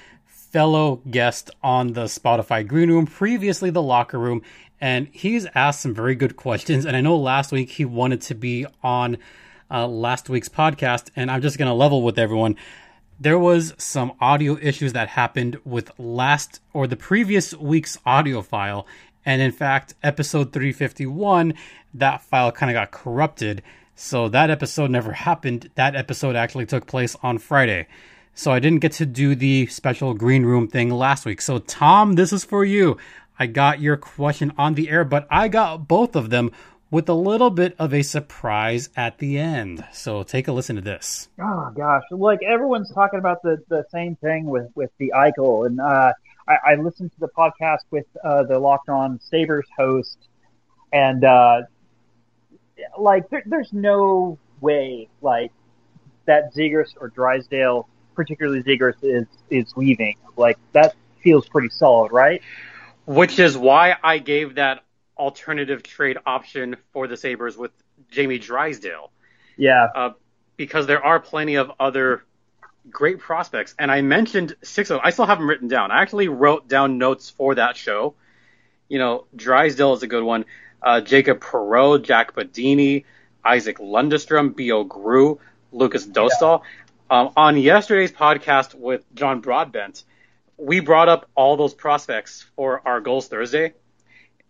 fellow 0.51 0.97
guest 1.11 1.51
on 1.63 1.93
the 1.93 2.05
Spotify 2.05 2.67
Green 2.67 2.91
Room, 2.91 3.07
previously 3.07 3.71
the 3.71 3.83
Locker 3.83 4.19
Room, 4.19 4.43
and 4.81 5.09
he's 5.13 5.47
asked 5.55 5.81
some 5.81 5.95
very 5.95 6.15
good 6.15 6.37
questions. 6.45 6.85
And 6.85 6.97
I 6.97 7.01
know 7.01 7.17
last 7.17 7.53
week 7.53 7.71
he 7.71 7.85
wanted 7.85 8.21
to 8.23 8.35
be 8.35 8.67
on 8.83 9.19
uh, 9.71 9.87
last 9.87 10.29
week's 10.29 10.49
podcast, 10.49 11.11
and 11.15 11.31
I'm 11.31 11.43
just 11.43 11.59
going 11.59 11.69
to 11.69 11.75
level 11.75 12.03
with 12.03 12.19
everyone. 12.19 12.57
There 13.21 13.39
was 13.39 13.75
some 13.77 14.13
audio 14.21 14.59
issues 14.61 14.95
that 14.95 15.09
happened 15.09 15.59
with 15.65 15.91
last 15.99 16.61
or 16.73 16.87
the 16.87 16.97
previous 16.97 17.55
week's 17.55 17.99
audio 18.07 18.41
file 18.41 18.87
and 19.27 19.43
in 19.43 19.53
fact 19.53 19.93
episode 20.03 20.55
351 20.55 21.53
that 21.93 22.23
file 22.23 22.51
kind 22.51 22.71
of 22.71 22.75
got 22.75 22.91
corrupted. 22.91 23.63
So 23.95 24.31
that 24.31 24.49
episode 24.49 24.91
never 24.91 25.13
happened. 25.13 25.71
That 25.75 25.95
episode 25.95 26.35
actually 26.35 26.65
took 26.65 26.87
place 26.87 27.15
on 27.23 27.37
friday 27.37 27.89
so 28.35 28.51
i 28.51 28.59
didn't 28.59 28.81
get 28.81 28.93
to 28.93 29.07
do 29.07 29.35
the 29.35 29.67
special 29.67 30.15
green 30.15 30.45
room 30.45 30.67
thing 30.69 30.91
last 30.91 31.25
week 31.25 31.41
so 31.41 31.59
tom 31.59 32.15
this 32.15 32.33
is 32.33 32.45
for 32.45 32.65
you 32.65 32.97
i 33.39 33.47
got 33.47 33.81
your 33.81 33.97
question 33.97 34.53
on 34.57 34.75
the 34.75 34.91
air 34.91 35.05
but 35.05 35.27
i 35.31 35.49
got 35.49 35.89
both 35.89 36.17
of 36.17 36.31
them 36.31 36.51
with 36.91 37.09
a 37.09 37.15
little 37.15 37.51
bit 37.51 37.75
of 37.79 37.95
a 37.95 38.03
surprise 38.03 38.91
at 38.97 39.19
the 39.19 39.39
end. 39.39 39.85
So 39.93 40.23
take 40.23 40.49
a 40.49 40.53
listen 40.53 40.77
to 40.77 40.83
this. 40.83 41.29
Oh 41.41 41.71
gosh, 41.75 42.03
like 42.11 42.41
everyone's 42.43 42.93
talking 42.93 43.19
about 43.19 43.43
the, 43.43 43.59
the 43.69 43.85
same 43.91 44.17
thing 44.17 44.47
with 44.47 44.71
with 44.75 44.91
the 44.99 45.13
Eichel, 45.15 45.67
and 45.67 45.81
uh, 45.81 46.13
I, 46.49 46.73
I 46.73 46.75
listened 46.77 47.13
to 47.13 47.21
the 47.21 47.29
podcast 47.29 47.85
with 47.91 48.07
uh, 48.25 48.43
the 48.45 48.59
Locked 48.59 48.89
On 48.89 49.21
Sabres 49.23 49.67
host, 49.77 50.19
and 50.93 51.25
uh, 51.25 51.63
like 52.99 53.29
there, 53.31 53.43
there's 53.47 53.73
no 53.73 54.39
way 54.61 55.09
like 55.23 55.53
that 56.27 56.55
Zegras 56.55 56.91
or 57.01 57.09
Drysdale, 57.09 57.89
particularly 58.21 58.63
Zegras, 58.63 58.97
is 59.03 59.27
is 59.49 59.73
leaving. 59.77 60.17
Like 60.37 60.59
that 60.73 60.95
feels 61.23 61.49
pretty 61.49 61.71
solid, 61.71 62.13
right? 62.13 62.43
Which 63.07 63.39
is 63.39 63.57
why 63.57 63.97
I 64.03 64.19
gave 64.19 64.57
that 64.57 64.85
alternative 65.17 65.83
trade 65.83 66.19
option 66.27 66.77
for 66.93 67.07
the 67.07 67.17
Sabres 67.17 67.57
with 67.57 67.71
Jamie 68.11 68.39
Drysdale. 68.39 69.11
Yeah. 69.57 69.89
Uh, 69.95 70.11
because 70.59 70.87
there 70.87 71.03
are 71.03 71.19
plenty 71.19 71.55
of 71.55 71.73
other 71.81 72.25
great 72.91 73.19
prospects. 73.19 73.75
And 73.79 73.91
I 73.91 74.03
mentioned 74.03 74.55
six 74.63 74.91
of 74.91 74.97
them. 74.97 75.01
I 75.05 75.11
still 75.11 75.27
have 75.27 75.39
them 75.39 75.49
written 75.49 75.69
down. 75.69 75.91
I 75.91 76.03
actually 76.03 76.29
wrote 76.29 76.69
down 76.69 76.99
notes 76.99 77.31
for 77.31 77.55
that 77.55 77.77
show. 77.77 78.15
You 78.89 78.99
know, 78.99 79.25
Drysdale 79.35 79.95
is 79.95 80.03
a 80.03 80.07
good 80.07 80.25
one. 80.25 80.45
Uh, 80.83 81.01
Jacob 81.01 81.41
Perreault, 81.41 82.03
Jack 82.03 82.35
Badini, 82.35 83.05
Isaac 83.45 83.79
Lundestrom, 83.79 84.55
Bo 84.55 84.85
Groulx, 84.85 85.39
Lukas 85.73 86.07
Dostal. 86.07 86.61
Yeah. 86.61 86.69
Um, 87.11 87.33
on 87.37 87.57
yesterday's 87.57 88.13
podcast 88.13 88.75
with 88.75 89.05
John 89.15 89.41
Broadbent, 89.41 90.05
we 90.57 90.79
brought 90.79 91.09
up 91.09 91.29
all 91.35 91.57
those 91.57 91.75
prospects 91.75 92.47
for 92.55 92.81
our 92.87 93.01
Goals 93.01 93.27
Thursday. 93.27 93.75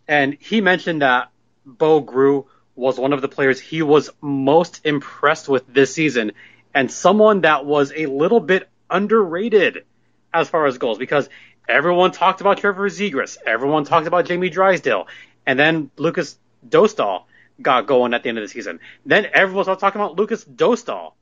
And 0.07 0.37
he 0.39 0.61
mentioned 0.61 1.01
that 1.01 1.31
Bo 1.65 2.03
Groulx 2.03 2.45
was 2.75 2.99
one 2.99 3.13
of 3.13 3.21
the 3.21 3.27
players 3.27 3.59
he 3.59 3.81
was 3.81 4.11
most 4.21 4.81
impressed 4.85 5.49
with 5.49 5.65
this 5.73 5.93
season 5.93 6.33
and 6.73 6.91
someone 6.91 7.41
that 7.41 7.65
was 7.65 7.91
a 7.95 8.05
little 8.05 8.39
bit 8.39 8.69
underrated 8.89 9.85
as 10.33 10.49
far 10.49 10.65
as 10.65 10.77
goals 10.77 10.97
because 10.97 11.29
everyone 11.67 12.11
talked 12.11 12.41
about 12.41 12.59
Trevor 12.59 12.89
Zegras, 12.89 13.37
everyone 13.45 13.83
talked 13.83 14.07
about 14.07 14.25
Jamie 14.25 14.49
Drysdale, 14.49 15.07
and 15.45 15.59
then 15.59 15.91
Lukas 15.97 16.37
Dostal 16.67 17.23
got 17.61 17.87
going 17.87 18.13
at 18.13 18.23
the 18.23 18.29
end 18.29 18.37
of 18.37 18.43
the 18.43 18.47
season. 18.47 18.79
Then 19.05 19.27
everyone 19.33 19.65
started 19.65 19.81
talking 19.81 19.99
about 19.99 20.15
Lukas 20.15 20.45
Dostal. 20.45 21.13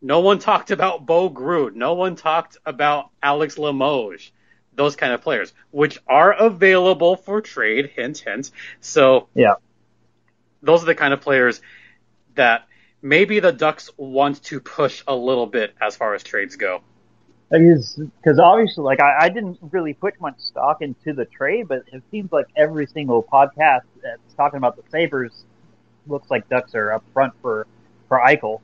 No 0.00 0.20
one 0.20 0.38
talked 0.38 0.70
about 0.70 1.06
Bo 1.06 1.28
Groulx. 1.28 1.74
No 1.74 1.94
one 1.94 2.16
talked 2.16 2.56
about 2.64 3.10
Alex 3.22 3.58
Limoges 3.58 4.30
those 4.78 4.96
kind 4.96 5.12
of 5.12 5.20
players, 5.20 5.52
which 5.72 5.98
are 6.06 6.32
available 6.32 7.16
for 7.16 7.42
trade. 7.42 7.90
Hint, 7.94 8.18
hint. 8.18 8.50
So 8.80 9.28
yeah, 9.34 9.54
those 10.62 10.82
are 10.82 10.86
the 10.86 10.94
kind 10.94 11.12
of 11.12 11.20
players 11.20 11.60
that 12.36 12.66
maybe 13.02 13.40
the 13.40 13.52
Ducks 13.52 13.90
want 13.98 14.42
to 14.44 14.60
push 14.60 15.02
a 15.06 15.14
little 15.14 15.46
bit 15.46 15.74
as 15.82 15.96
far 15.96 16.14
as 16.14 16.22
trades 16.22 16.56
go. 16.56 16.80
Because 17.50 18.38
obviously, 18.38 18.84
like 18.84 19.00
I, 19.00 19.16
I 19.22 19.28
didn't 19.28 19.58
really 19.70 19.94
put 19.94 20.20
much 20.20 20.38
stock 20.38 20.80
into 20.80 21.12
the 21.12 21.24
trade, 21.24 21.68
but 21.68 21.82
it 21.92 22.02
seems 22.10 22.30
like 22.30 22.46
every 22.56 22.86
single 22.86 23.22
podcast 23.22 23.82
that's 24.02 24.34
talking 24.36 24.58
about 24.58 24.76
the 24.76 24.82
Sabres 24.90 25.44
looks 26.06 26.30
like 26.30 26.48
Ducks 26.48 26.74
are 26.74 26.92
up 26.92 27.04
front 27.12 27.34
for 27.42 27.66
for 28.06 28.20
Eichel. 28.20 28.60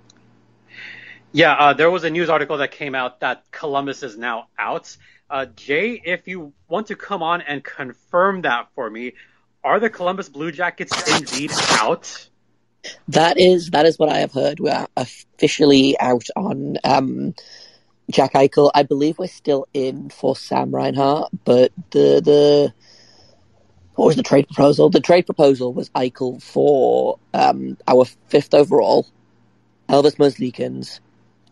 Yeah, 1.35 1.55
uh, 1.55 1.73
there 1.75 1.91
was 1.91 2.05
a 2.05 2.11
news 2.11 2.31
article 2.31 2.59
that 2.59 2.71
came 2.71 2.95
out 2.95 3.19
that 3.19 3.43
Columbus 3.51 4.05
is 4.05 4.17
now 4.17 4.47
out. 4.57 4.97
Uh, 5.29 5.47
Jay, 5.47 6.01
if 6.05 6.29
you 6.29 6.53
want 6.69 6.87
to 6.87 6.95
come 6.95 7.25
on 7.25 7.43
and 7.43 7.63
confirm 7.65 8.43
that 8.43 8.69
for 8.77 8.89
me, 8.89 9.15
are 9.65 9.81
the 9.81 9.91
Columbus 9.91 10.29
Blue 10.29 10.53
Jackets 10.53 11.19
indeed 11.19 11.51
out? 11.73 12.29
That 13.09 13.37
is 13.37 13.71
that 13.71 13.85
is 13.85 13.99
what 13.99 14.11
I 14.11 14.19
have 14.19 14.31
heard. 14.31 14.61
We 14.61 14.71
are 14.71 14.87
officially 14.97 15.99
out 15.99 16.29
on 16.37 16.77
um, 16.85 17.35
Jack 18.13 18.35
Eichel. 18.35 18.71
I 18.73 18.85
believe 18.85 19.19
we're 19.19 19.27
still 19.27 19.67
in 19.75 20.11
for 20.11 20.37
Sam 20.37 20.73
Reinhart, 20.73 21.31
but 21.45 21.73
the 21.91 22.21
the 22.21 22.75
what 23.97 24.07
was 24.07 24.15
the 24.15 24.23
trade 24.23 24.47
proposal? 24.47 24.89
The 24.89 25.01
trade 25.01 25.27
proposal 25.27 25.73
was 25.73 25.91
Eichel 25.91 26.41
for 26.41 27.19
um, 27.33 27.77
our 27.89 28.05
fifth 28.29 28.55
overall, 28.55 29.09
Elvis 29.89 30.17
Merzlikins, 30.17 31.01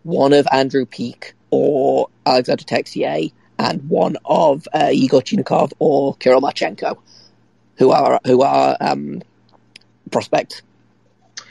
one 0.03 0.33
of 0.33 0.47
Andrew 0.51 0.87
Peeke 0.87 1.33
or 1.51 2.09
Alexander 2.27 2.65
Texier, 2.65 3.33
and 3.59 3.89
one 3.89 4.17
of 4.25 4.67
uh, 4.75 4.91
Yegor 4.91 5.21
Chinakhov 5.21 5.73
or 5.79 6.15
Kirill 6.17 6.41
Marchenko, 6.41 6.99
who 7.77 7.91
are 7.91 8.21
who 8.25 8.43
are 8.43 8.77
um, 8.81 9.23
prospects. 10.11 10.63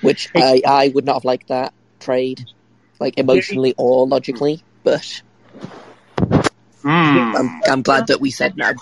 Which 0.01 0.29
I, 0.35 0.61
I 0.65 0.87
would 0.95 1.05
not 1.05 1.13
have 1.13 1.25
liked 1.25 1.49
that 1.49 1.75
trade, 1.99 2.43
like 2.99 3.19
emotionally 3.19 3.75
or 3.77 4.07
logically, 4.07 4.63
but 4.83 5.21
mm. 6.81 7.35
I'm, 7.35 7.61
I'm 7.71 7.81
glad 7.83 8.07
that 8.07 8.19
we 8.19 8.31
said 8.31 8.57
no. 8.57 8.73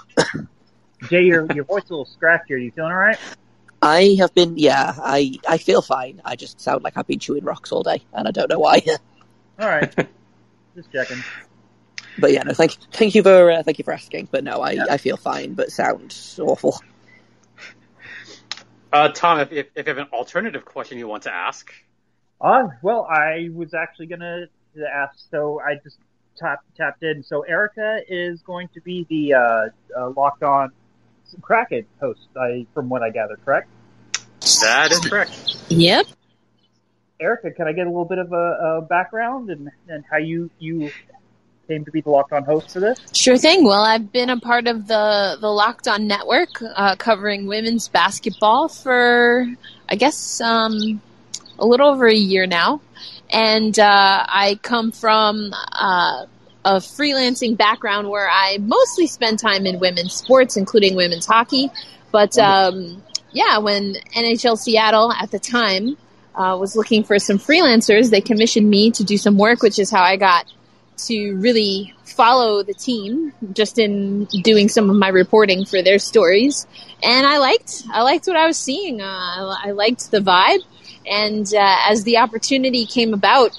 Jay, 1.09 1.23
your 1.23 1.45
your 1.53 1.65
voice 1.65 1.83
is 1.83 1.89
a 1.89 1.93
little 1.93 2.05
scratchy. 2.05 2.53
Are 2.53 2.57
you 2.57 2.71
feeling 2.71 2.91
all 2.91 2.97
right? 2.97 3.17
I 3.81 4.17
have 4.19 4.33
been, 4.33 4.57
yeah, 4.57 4.93
I, 4.97 5.39
I 5.47 5.57
feel 5.57 5.81
fine. 5.81 6.21
I 6.25 6.35
just 6.35 6.59
sound 6.59 6.83
like 6.83 6.97
I've 6.97 7.07
been 7.07 7.19
chewing 7.19 7.45
rocks 7.45 7.71
all 7.71 7.83
day, 7.83 8.01
and 8.13 8.27
I 8.27 8.31
don't 8.31 8.49
know 8.49 8.59
why. 8.59 8.81
all 9.59 9.67
right, 9.67 9.93
just 10.75 10.91
checking 10.91 11.21
but 12.19 12.31
yeah, 12.31 12.43
no, 12.43 12.53
thank 12.53 12.73
thank 12.91 13.15
you 13.15 13.23
for 13.23 13.51
uh, 13.51 13.63
thank 13.63 13.77
you 13.77 13.83
for 13.83 13.93
asking. 13.93 14.27
But 14.31 14.43
no, 14.43 14.61
I, 14.61 14.71
yeah. 14.71 14.85
I 14.89 14.97
feel 14.97 15.17
fine, 15.17 15.53
but 15.53 15.71
sound 15.71 16.15
awful. 16.39 16.79
Uh, 18.91 19.09
Tom, 19.09 19.39
if, 19.39 19.51
if, 19.51 19.67
if 19.75 19.85
you 19.85 19.93
have 19.93 19.97
an 19.99 20.07
alternative 20.11 20.65
question 20.65 20.97
you 20.97 21.07
want 21.07 21.23
to 21.23 21.33
ask, 21.33 21.71
uh, 22.41 22.67
well, 22.81 23.05
I 23.05 23.49
was 23.53 23.73
actually 23.73 24.07
gonna 24.07 24.45
ask. 24.93 25.19
So 25.31 25.61
I 25.61 25.75
just 25.83 25.97
tapped 26.37 26.75
tapped 26.75 27.03
in. 27.03 27.23
So 27.23 27.41
Erica 27.41 28.01
is 28.07 28.41
going 28.41 28.69
to 28.73 28.81
be 28.81 29.05
the 29.09 29.33
uh, 29.33 29.69
uh, 29.97 30.09
locked 30.15 30.43
on 30.43 30.71
Kraken 31.41 31.85
host. 31.99 32.27
I, 32.35 32.65
from 32.73 32.89
what 32.89 33.03
I 33.03 33.11
gather, 33.11 33.37
correct? 33.45 33.69
That 34.61 34.91
is 34.91 34.99
correct. 34.99 35.57
Yep. 35.69 36.07
Erica, 37.19 37.51
can 37.51 37.67
I 37.67 37.73
get 37.73 37.85
a 37.85 37.89
little 37.89 38.05
bit 38.05 38.17
of 38.17 38.31
a, 38.31 38.35
a 38.35 38.81
background 38.81 39.49
and, 39.49 39.69
and 39.87 40.03
how 40.09 40.17
you 40.17 40.49
you 40.59 40.91
came 41.67 41.85
to 41.85 41.91
be 41.91 42.01
the 42.01 42.09
Locked 42.09 42.33
On 42.33 42.43
host 42.43 42.71
for 42.71 42.79
this? 42.79 42.99
Sure 43.13 43.37
thing. 43.37 43.63
Well, 43.63 43.83
I've 43.83 44.11
been 44.11 44.29
a 44.29 44.39
part 44.39 44.67
of 44.67 44.87
the 44.87 45.37
the 45.39 45.49
Locked 45.49 45.87
On 45.87 46.07
network, 46.07 46.49
uh, 46.61 46.95
covering 46.95 47.47
women's 47.47 47.87
basketball 47.87 48.69
for 48.69 49.45
I 49.89 49.95
guess 49.95 50.39
um, 50.41 51.01
a 51.57 51.65
little 51.65 51.89
over 51.89 52.07
a 52.07 52.15
year 52.15 52.47
now, 52.47 52.81
and 53.29 53.77
uh, 53.77 54.25
I 54.27 54.59
come 54.61 54.91
from. 54.91 55.53
Uh, 55.71 56.25
a 56.65 56.73
freelancing 56.73 57.55
background 57.55 58.09
where 58.09 58.29
I 58.29 58.57
mostly 58.59 59.07
spend 59.07 59.39
time 59.39 59.65
in 59.65 59.79
women's 59.79 60.13
sports, 60.13 60.57
including 60.57 60.93
women's 60.93 61.25
hockey. 61.25 61.71
But 62.11 62.37
um, 62.37 63.01
yeah, 63.31 63.59
when 63.59 63.95
NHL 64.13 64.57
Seattle 64.57 65.11
at 65.13 65.31
the 65.31 65.39
time 65.39 65.95
uh, 66.39 66.57
was 66.57 66.75
looking 66.75 67.03
for 67.03 67.19
some 67.19 67.37
freelancers. 67.37 68.09
They 68.09 68.21
commissioned 68.21 68.69
me 68.69 68.91
to 68.91 69.03
do 69.03 69.17
some 69.17 69.37
work, 69.37 69.61
which 69.61 69.77
is 69.77 69.91
how 69.91 70.01
I 70.01 70.15
got 70.15 70.45
to 71.07 71.35
really 71.35 71.93
follow 72.05 72.63
the 72.63 72.73
team 72.73 73.33
just 73.53 73.77
in 73.77 74.25
doing 74.25 74.69
some 74.69 74.89
of 74.89 74.95
my 74.95 75.09
reporting 75.09 75.65
for 75.65 75.81
their 75.81 75.99
stories. 75.99 76.65
And 77.03 77.27
I 77.27 77.37
liked, 77.37 77.83
I 77.91 78.01
liked 78.03 78.27
what 78.27 78.37
I 78.37 78.47
was 78.47 78.57
seeing. 78.57 79.01
Uh, 79.01 79.55
I 79.63 79.71
liked 79.71 80.11
the 80.11 80.19
vibe. 80.19 80.61
And 81.05 81.45
uh, 81.53 81.77
as 81.87 82.03
the 82.03 82.17
opportunity 82.17 82.85
came 82.85 83.13
about 83.13 83.51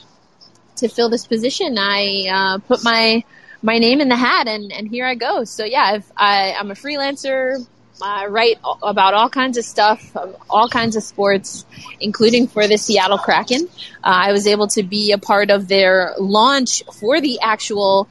to 0.76 0.88
fill 0.88 1.10
this 1.10 1.26
position, 1.26 1.76
I 1.78 2.26
uh, 2.32 2.58
put 2.58 2.82
my 2.82 3.24
my 3.62 3.76
name 3.76 4.00
in 4.00 4.08
the 4.08 4.16
hat, 4.16 4.48
and, 4.48 4.72
and 4.72 4.88
here 4.88 5.04
I 5.04 5.14
go. 5.14 5.44
So 5.44 5.64
yeah, 5.66 5.98
I, 6.16 6.54
I'm 6.58 6.70
a 6.70 6.74
freelancer, 6.74 7.66
I 8.02 8.26
write 8.26 8.58
about 8.82 9.14
all 9.14 9.28
kinds 9.28 9.58
of 9.58 9.64
stuff, 9.64 10.16
all 10.48 10.68
kinds 10.68 10.96
of 10.96 11.02
sports, 11.02 11.64
including 12.00 12.46
for 12.46 12.66
the 12.66 12.76
Seattle 12.76 13.18
Kraken. 13.18 13.68
Uh, 14.02 14.28
I 14.28 14.32
was 14.32 14.46
able 14.46 14.68
to 14.68 14.82
be 14.82 15.12
a 15.12 15.18
part 15.18 15.50
of 15.50 15.68
their 15.68 16.14
launch 16.18 16.82
for 16.98 17.20
the 17.20 17.38
actual 17.42 18.08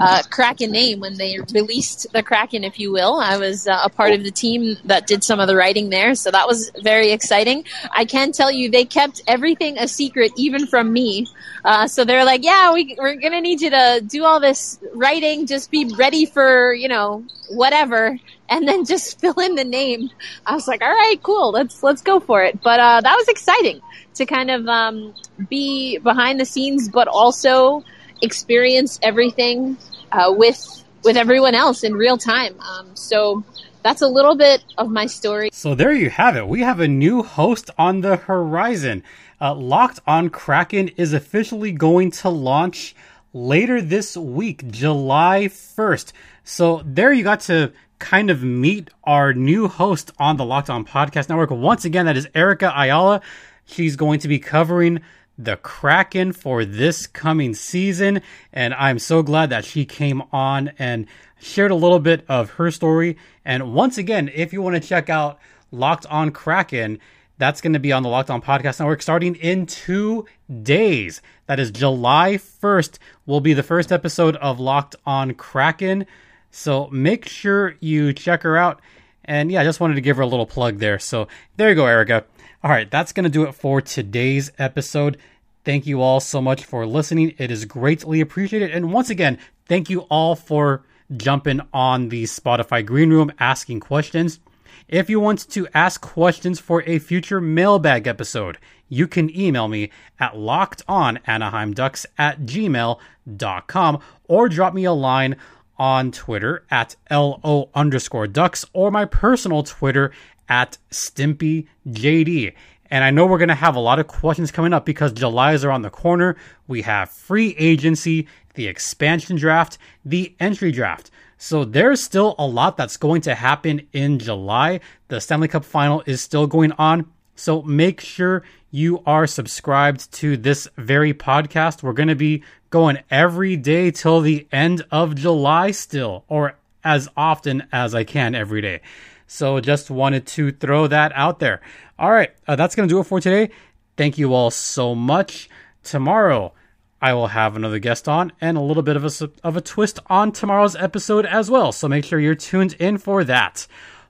uh, 0.00 0.22
Kraken 0.30 0.70
name 0.70 1.00
when 1.00 1.16
they 1.16 1.38
released 1.52 2.06
the 2.12 2.22
Kraken, 2.22 2.64
if 2.64 2.78
you 2.78 2.92
will. 2.92 3.16
I 3.20 3.36
was 3.38 3.66
uh, 3.66 3.80
a 3.84 3.88
part 3.88 4.12
of 4.12 4.24
the 4.24 4.30
team 4.30 4.76
that 4.84 5.06
did 5.06 5.22
some 5.22 5.40
of 5.40 5.48
the 5.48 5.56
writing 5.56 5.90
there, 5.90 6.14
so 6.14 6.30
that 6.30 6.46
was 6.46 6.70
very 6.82 7.10
exciting. 7.10 7.64
I 7.92 8.04
can 8.04 8.32
tell 8.32 8.50
you 8.50 8.70
they 8.70 8.84
kept 8.84 9.22
everything 9.26 9.78
a 9.78 9.88
secret, 9.88 10.32
even 10.36 10.66
from 10.66 10.92
me. 10.92 11.26
Uh, 11.64 11.86
so 11.86 12.04
they're 12.04 12.24
like, 12.24 12.44
"Yeah, 12.44 12.72
we, 12.72 12.96
we're 12.98 13.16
gonna 13.16 13.40
need 13.40 13.60
you 13.60 13.70
to 13.70 14.02
do 14.06 14.24
all 14.24 14.40
this 14.40 14.78
writing. 14.94 15.46
Just 15.46 15.70
be 15.70 15.92
ready 15.96 16.26
for 16.26 16.72
you 16.72 16.88
know 16.88 17.24
whatever." 17.50 18.18
And 18.48 18.66
then 18.66 18.84
just 18.84 19.20
fill 19.20 19.38
in 19.40 19.54
the 19.54 19.64
name. 19.64 20.10
I 20.46 20.54
was 20.54 20.68
like, 20.68 20.82
all 20.82 20.88
right, 20.88 21.16
cool, 21.22 21.50
let's 21.52 21.82
let's 21.82 22.02
go 22.02 22.20
for 22.20 22.42
it. 22.42 22.60
But 22.62 22.80
uh, 22.80 23.00
that 23.00 23.14
was 23.16 23.28
exciting 23.28 23.80
to 24.14 24.26
kind 24.26 24.50
of 24.50 24.66
um, 24.66 25.14
be 25.48 25.98
behind 25.98 26.40
the 26.40 26.44
scenes, 26.44 26.88
but 26.88 27.08
also 27.08 27.84
experience 28.22 28.98
everything 29.02 29.76
uh, 30.12 30.32
with 30.36 30.84
with 31.04 31.16
everyone 31.16 31.54
else 31.54 31.84
in 31.84 31.94
real 31.94 32.18
time. 32.18 32.58
Um, 32.60 32.94
so 32.94 33.44
that's 33.82 34.02
a 34.02 34.08
little 34.08 34.36
bit 34.36 34.64
of 34.76 34.90
my 34.90 35.06
story. 35.06 35.50
So 35.52 35.74
there 35.74 35.92
you 35.92 36.10
have 36.10 36.36
it. 36.36 36.46
We 36.46 36.60
have 36.60 36.80
a 36.80 36.88
new 36.88 37.22
host 37.22 37.70
on 37.78 38.00
the 38.00 38.16
horizon. 38.16 39.04
Uh, 39.40 39.54
Locked 39.54 40.00
on 40.06 40.30
Kraken 40.30 40.88
is 40.96 41.12
officially 41.12 41.72
going 41.72 42.10
to 42.10 42.28
launch 42.28 42.96
later 43.32 43.80
this 43.80 44.16
week, 44.16 44.68
July 44.70 45.44
1st. 45.44 46.12
So 46.42 46.82
there 46.84 47.12
you 47.12 47.22
got 47.22 47.40
to 47.42 47.72
kind 47.98 48.30
of 48.30 48.42
meet 48.42 48.90
our 49.04 49.32
new 49.32 49.68
host 49.68 50.10
on 50.18 50.36
the 50.36 50.44
Locked 50.44 50.70
On 50.70 50.84
Podcast 50.84 51.28
Network. 51.28 51.50
Once 51.50 51.84
again, 51.84 52.06
that 52.06 52.16
is 52.16 52.28
Erica 52.34 52.72
Ayala. 52.74 53.20
She's 53.64 53.96
going 53.96 54.20
to 54.20 54.28
be 54.28 54.38
covering 54.38 55.00
the 55.36 55.56
Kraken 55.56 56.32
for 56.32 56.64
this 56.64 57.06
coming 57.06 57.54
season. 57.54 58.22
And 58.52 58.74
I'm 58.74 58.98
so 58.98 59.22
glad 59.22 59.50
that 59.50 59.64
she 59.64 59.84
came 59.84 60.22
on 60.32 60.72
and 60.78 61.06
shared 61.38 61.70
a 61.70 61.76
little 61.76 62.00
bit 62.00 62.24
of 62.28 62.50
her 62.52 62.70
story. 62.70 63.16
And 63.44 63.74
once 63.74 63.98
again, 63.98 64.30
if 64.34 64.52
you 64.52 64.62
want 64.62 64.80
to 64.80 64.88
check 64.88 65.08
out 65.08 65.38
Locked 65.70 66.06
On 66.06 66.30
Kraken, 66.30 66.98
that's 67.38 67.60
going 67.60 67.74
to 67.74 67.78
be 67.78 67.92
on 67.92 68.02
the 68.02 68.08
Locked 68.08 68.30
On 68.30 68.42
Podcast 68.42 68.80
Network 68.80 69.00
starting 69.00 69.36
in 69.36 69.66
two 69.66 70.26
days. 70.62 71.22
That 71.46 71.60
is 71.60 71.70
July 71.70 72.34
1st, 72.34 72.98
will 73.26 73.40
be 73.40 73.54
the 73.54 73.62
first 73.62 73.92
episode 73.92 74.34
of 74.36 74.58
Locked 74.58 74.96
On 75.06 75.34
Kraken. 75.34 76.04
So 76.50 76.88
make 76.88 77.28
sure 77.28 77.76
you 77.80 78.12
check 78.12 78.42
her 78.42 78.56
out. 78.56 78.80
And 79.24 79.52
yeah, 79.52 79.60
I 79.60 79.64
just 79.64 79.80
wanted 79.80 79.94
to 79.94 80.00
give 80.00 80.16
her 80.16 80.22
a 80.22 80.26
little 80.26 80.46
plug 80.46 80.78
there. 80.78 80.98
So 80.98 81.28
there 81.56 81.68
you 81.68 81.74
go, 81.74 81.86
Erica. 81.86 82.24
All 82.62 82.70
right, 82.70 82.90
that's 82.90 83.12
going 83.12 83.24
to 83.24 83.30
do 83.30 83.44
it 83.44 83.54
for 83.54 83.80
today's 83.80 84.50
episode. 84.58 85.18
Thank 85.64 85.86
you 85.86 86.00
all 86.00 86.18
so 86.18 86.40
much 86.40 86.64
for 86.64 86.86
listening. 86.86 87.34
It 87.36 87.50
is 87.50 87.66
greatly 87.66 88.20
appreciated. 88.20 88.70
And 88.70 88.92
once 88.92 89.10
again, 89.10 89.38
thank 89.66 89.90
you 89.90 90.00
all 90.02 90.34
for 90.34 90.82
jumping 91.16 91.60
on 91.72 92.08
the 92.08 92.24
Spotify 92.24 92.84
Green 92.84 93.10
Room 93.10 93.30
asking 93.38 93.80
questions. 93.80 94.40
If 94.88 95.10
you 95.10 95.20
want 95.20 95.48
to 95.50 95.68
ask 95.74 96.00
questions 96.00 96.58
for 96.58 96.82
a 96.84 96.98
future 96.98 97.40
mailbag 97.40 98.06
episode, 98.06 98.56
you 98.88 99.06
can 99.06 99.34
email 99.38 99.68
me 99.68 99.90
at 100.18 100.32
lockedonanaheimducks 100.32 102.06
at 102.16 102.40
gmail.com 102.40 104.00
or 104.24 104.48
drop 104.48 104.72
me 104.72 104.84
a 104.84 104.92
line 104.92 105.36
on 105.78 106.10
Twitter 106.12 106.64
at 106.70 106.96
LO 107.10 107.70
underscore 107.74 108.26
ducks 108.26 108.64
or 108.72 108.90
my 108.90 109.04
personal 109.04 109.62
Twitter 109.62 110.12
at 110.48 110.78
StimpyJD. 110.90 112.54
And 112.90 113.04
I 113.04 113.10
know 113.10 113.26
we're 113.26 113.38
going 113.38 113.48
to 113.48 113.54
have 113.54 113.76
a 113.76 113.80
lot 113.80 113.98
of 113.98 114.06
questions 114.06 114.50
coming 114.50 114.72
up 114.72 114.86
because 114.86 115.12
July 115.12 115.52
is 115.52 115.64
around 115.64 115.82
the 115.82 115.90
corner. 115.90 116.36
We 116.66 116.82
have 116.82 117.10
free 117.10 117.54
agency, 117.58 118.26
the 118.54 118.66
expansion 118.66 119.36
draft, 119.36 119.78
the 120.04 120.34
entry 120.40 120.72
draft. 120.72 121.10
So 121.36 121.64
there's 121.64 122.02
still 122.02 122.34
a 122.38 122.46
lot 122.46 122.76
that's 122.76 122.96
going 122.96 123.20
to 123.22 123.34
happen 123.34 123.86
in 123.92 124.18
July. 124.18 124.80
The 125.08 125.20
Stanley 125.20 125.48
Cup 125.48 125.64
final 125.64 126.02
is 126.06 126.20
still 126.20 126.46
going 126.46 126.72
on. 126.72 127.10
So 127.36 127.62
make 127.62 128.00
sure 128.00 128.42
you 128.70 129.02
are 129.06 129.26
subscribed 129.26 130.10
to 130.12 130.36
this 130.36 130.66
very 130.76 131.14
podcast. 131.14 131.82
We're 131.82 131.92
going 131.92 132.08
to 132.08 132.16
be 132.16 132.42
going 132.70 132.98
every 133.10 133.56
day 133.56 133.90
till 133.90 134.20
the 134.20 134.46
end 134.52 134.84
of 134.90 135.14
July 135.14 135.70
still, 135.70 136.24
or 136.28 136.56
as 136.84 137.08
often 137.16 137.66
as 137.72 137.94
I 137.94 138.04
can 138.04 138.34
every 138.34 138.60
day. 138.60 138.80
So 139.26 139.60
just 139.60 139.90
wanted 139.90 140.26
to 140.28 140.52
throw 140.52 140.86
that 140.86 141.12
out 141.14 141.38
there. 141.38 141.60
All 141.98 142.10
right, 142.10 142.30
uh, 142.46 142.56
that's 142.56 142.74
going 142.74 142.88
to 142.88 142.94
do 142.94 143.00
it 143.00 143.04
for 143.04 143.20
today. 143.20 143.50
Thank 143.96 144.16
you 144.16 144.32
all 144.32 144.50
so 144.50 144.94
much. 144.94 145.50
Tomorrow, 145.82 146.52
I 147.00 147.12
will 147.14 147.28
have 147.28 147.54
another 147.54 147.78
guest 147.78 148.08
on 148.08 148.32
and 148.40 148.56
a 148.56 148.62
little 148.62 148.82
bit 148.82 148.96
of 148.96 149.04
a, 149.04 149.30
of 149.44 149.56
a 149.56 149.60
twist 149.60 149.98
on 150.06 150.32
tomorrow's 150.32 150.76
episode 150.76 151.26
as 151.26 151.50
well. 151.50 151.72
So 151.72 151.88
make 151.88 152.04
sure 152.04 152.18
you're 152.18 152.34
tuned 152.34 152.74
in 152.74 152.98
for 152.98 153.22
that. 153.24 153.66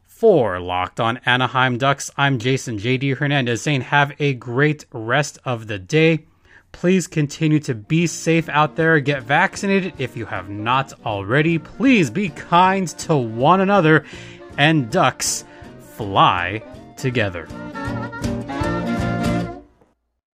For 0.07 0.59
Locked 0.59 0.99
on 0.99 1.21
Anaheim 1.27 1.79
Ducks, 1.79 2.11
I'm 2.17 2.39
Jason 2.39 2.79
JD 2.79 3.19
Hernandez 3.19 3.63
saying 3.63 3.83
have 3.83 4.13
a 4.19 4.35
great 4.35 4.85
rest 4.93 5.39
of 5.45 5.67
the 5.69 5.79
day. 5.79 6.27
Please 6.73 7.07
continue 7.07 7.59
to 7.61 7.75
be 7.75 8.07
safe 8.07 8.49
out 8.49 8.77
there. 8.77 9.01
Get 9.01 9.23
vaccinated 9.23 9.95
if 9.99 10.17
you 10.17 10.27
have 10.27 10.49
not 10.49 10.93
already. 11.05 11.59
Please 11.59 12.11
be 12.11 12.29
kind 12.29 12.87
to 12.99 13.17
one 13.17 13.61
another. 13.61 14.05
And 14.57 14.91
ducks 14.91 15.45
fly 15.97 16.63
together. 16.97 17.49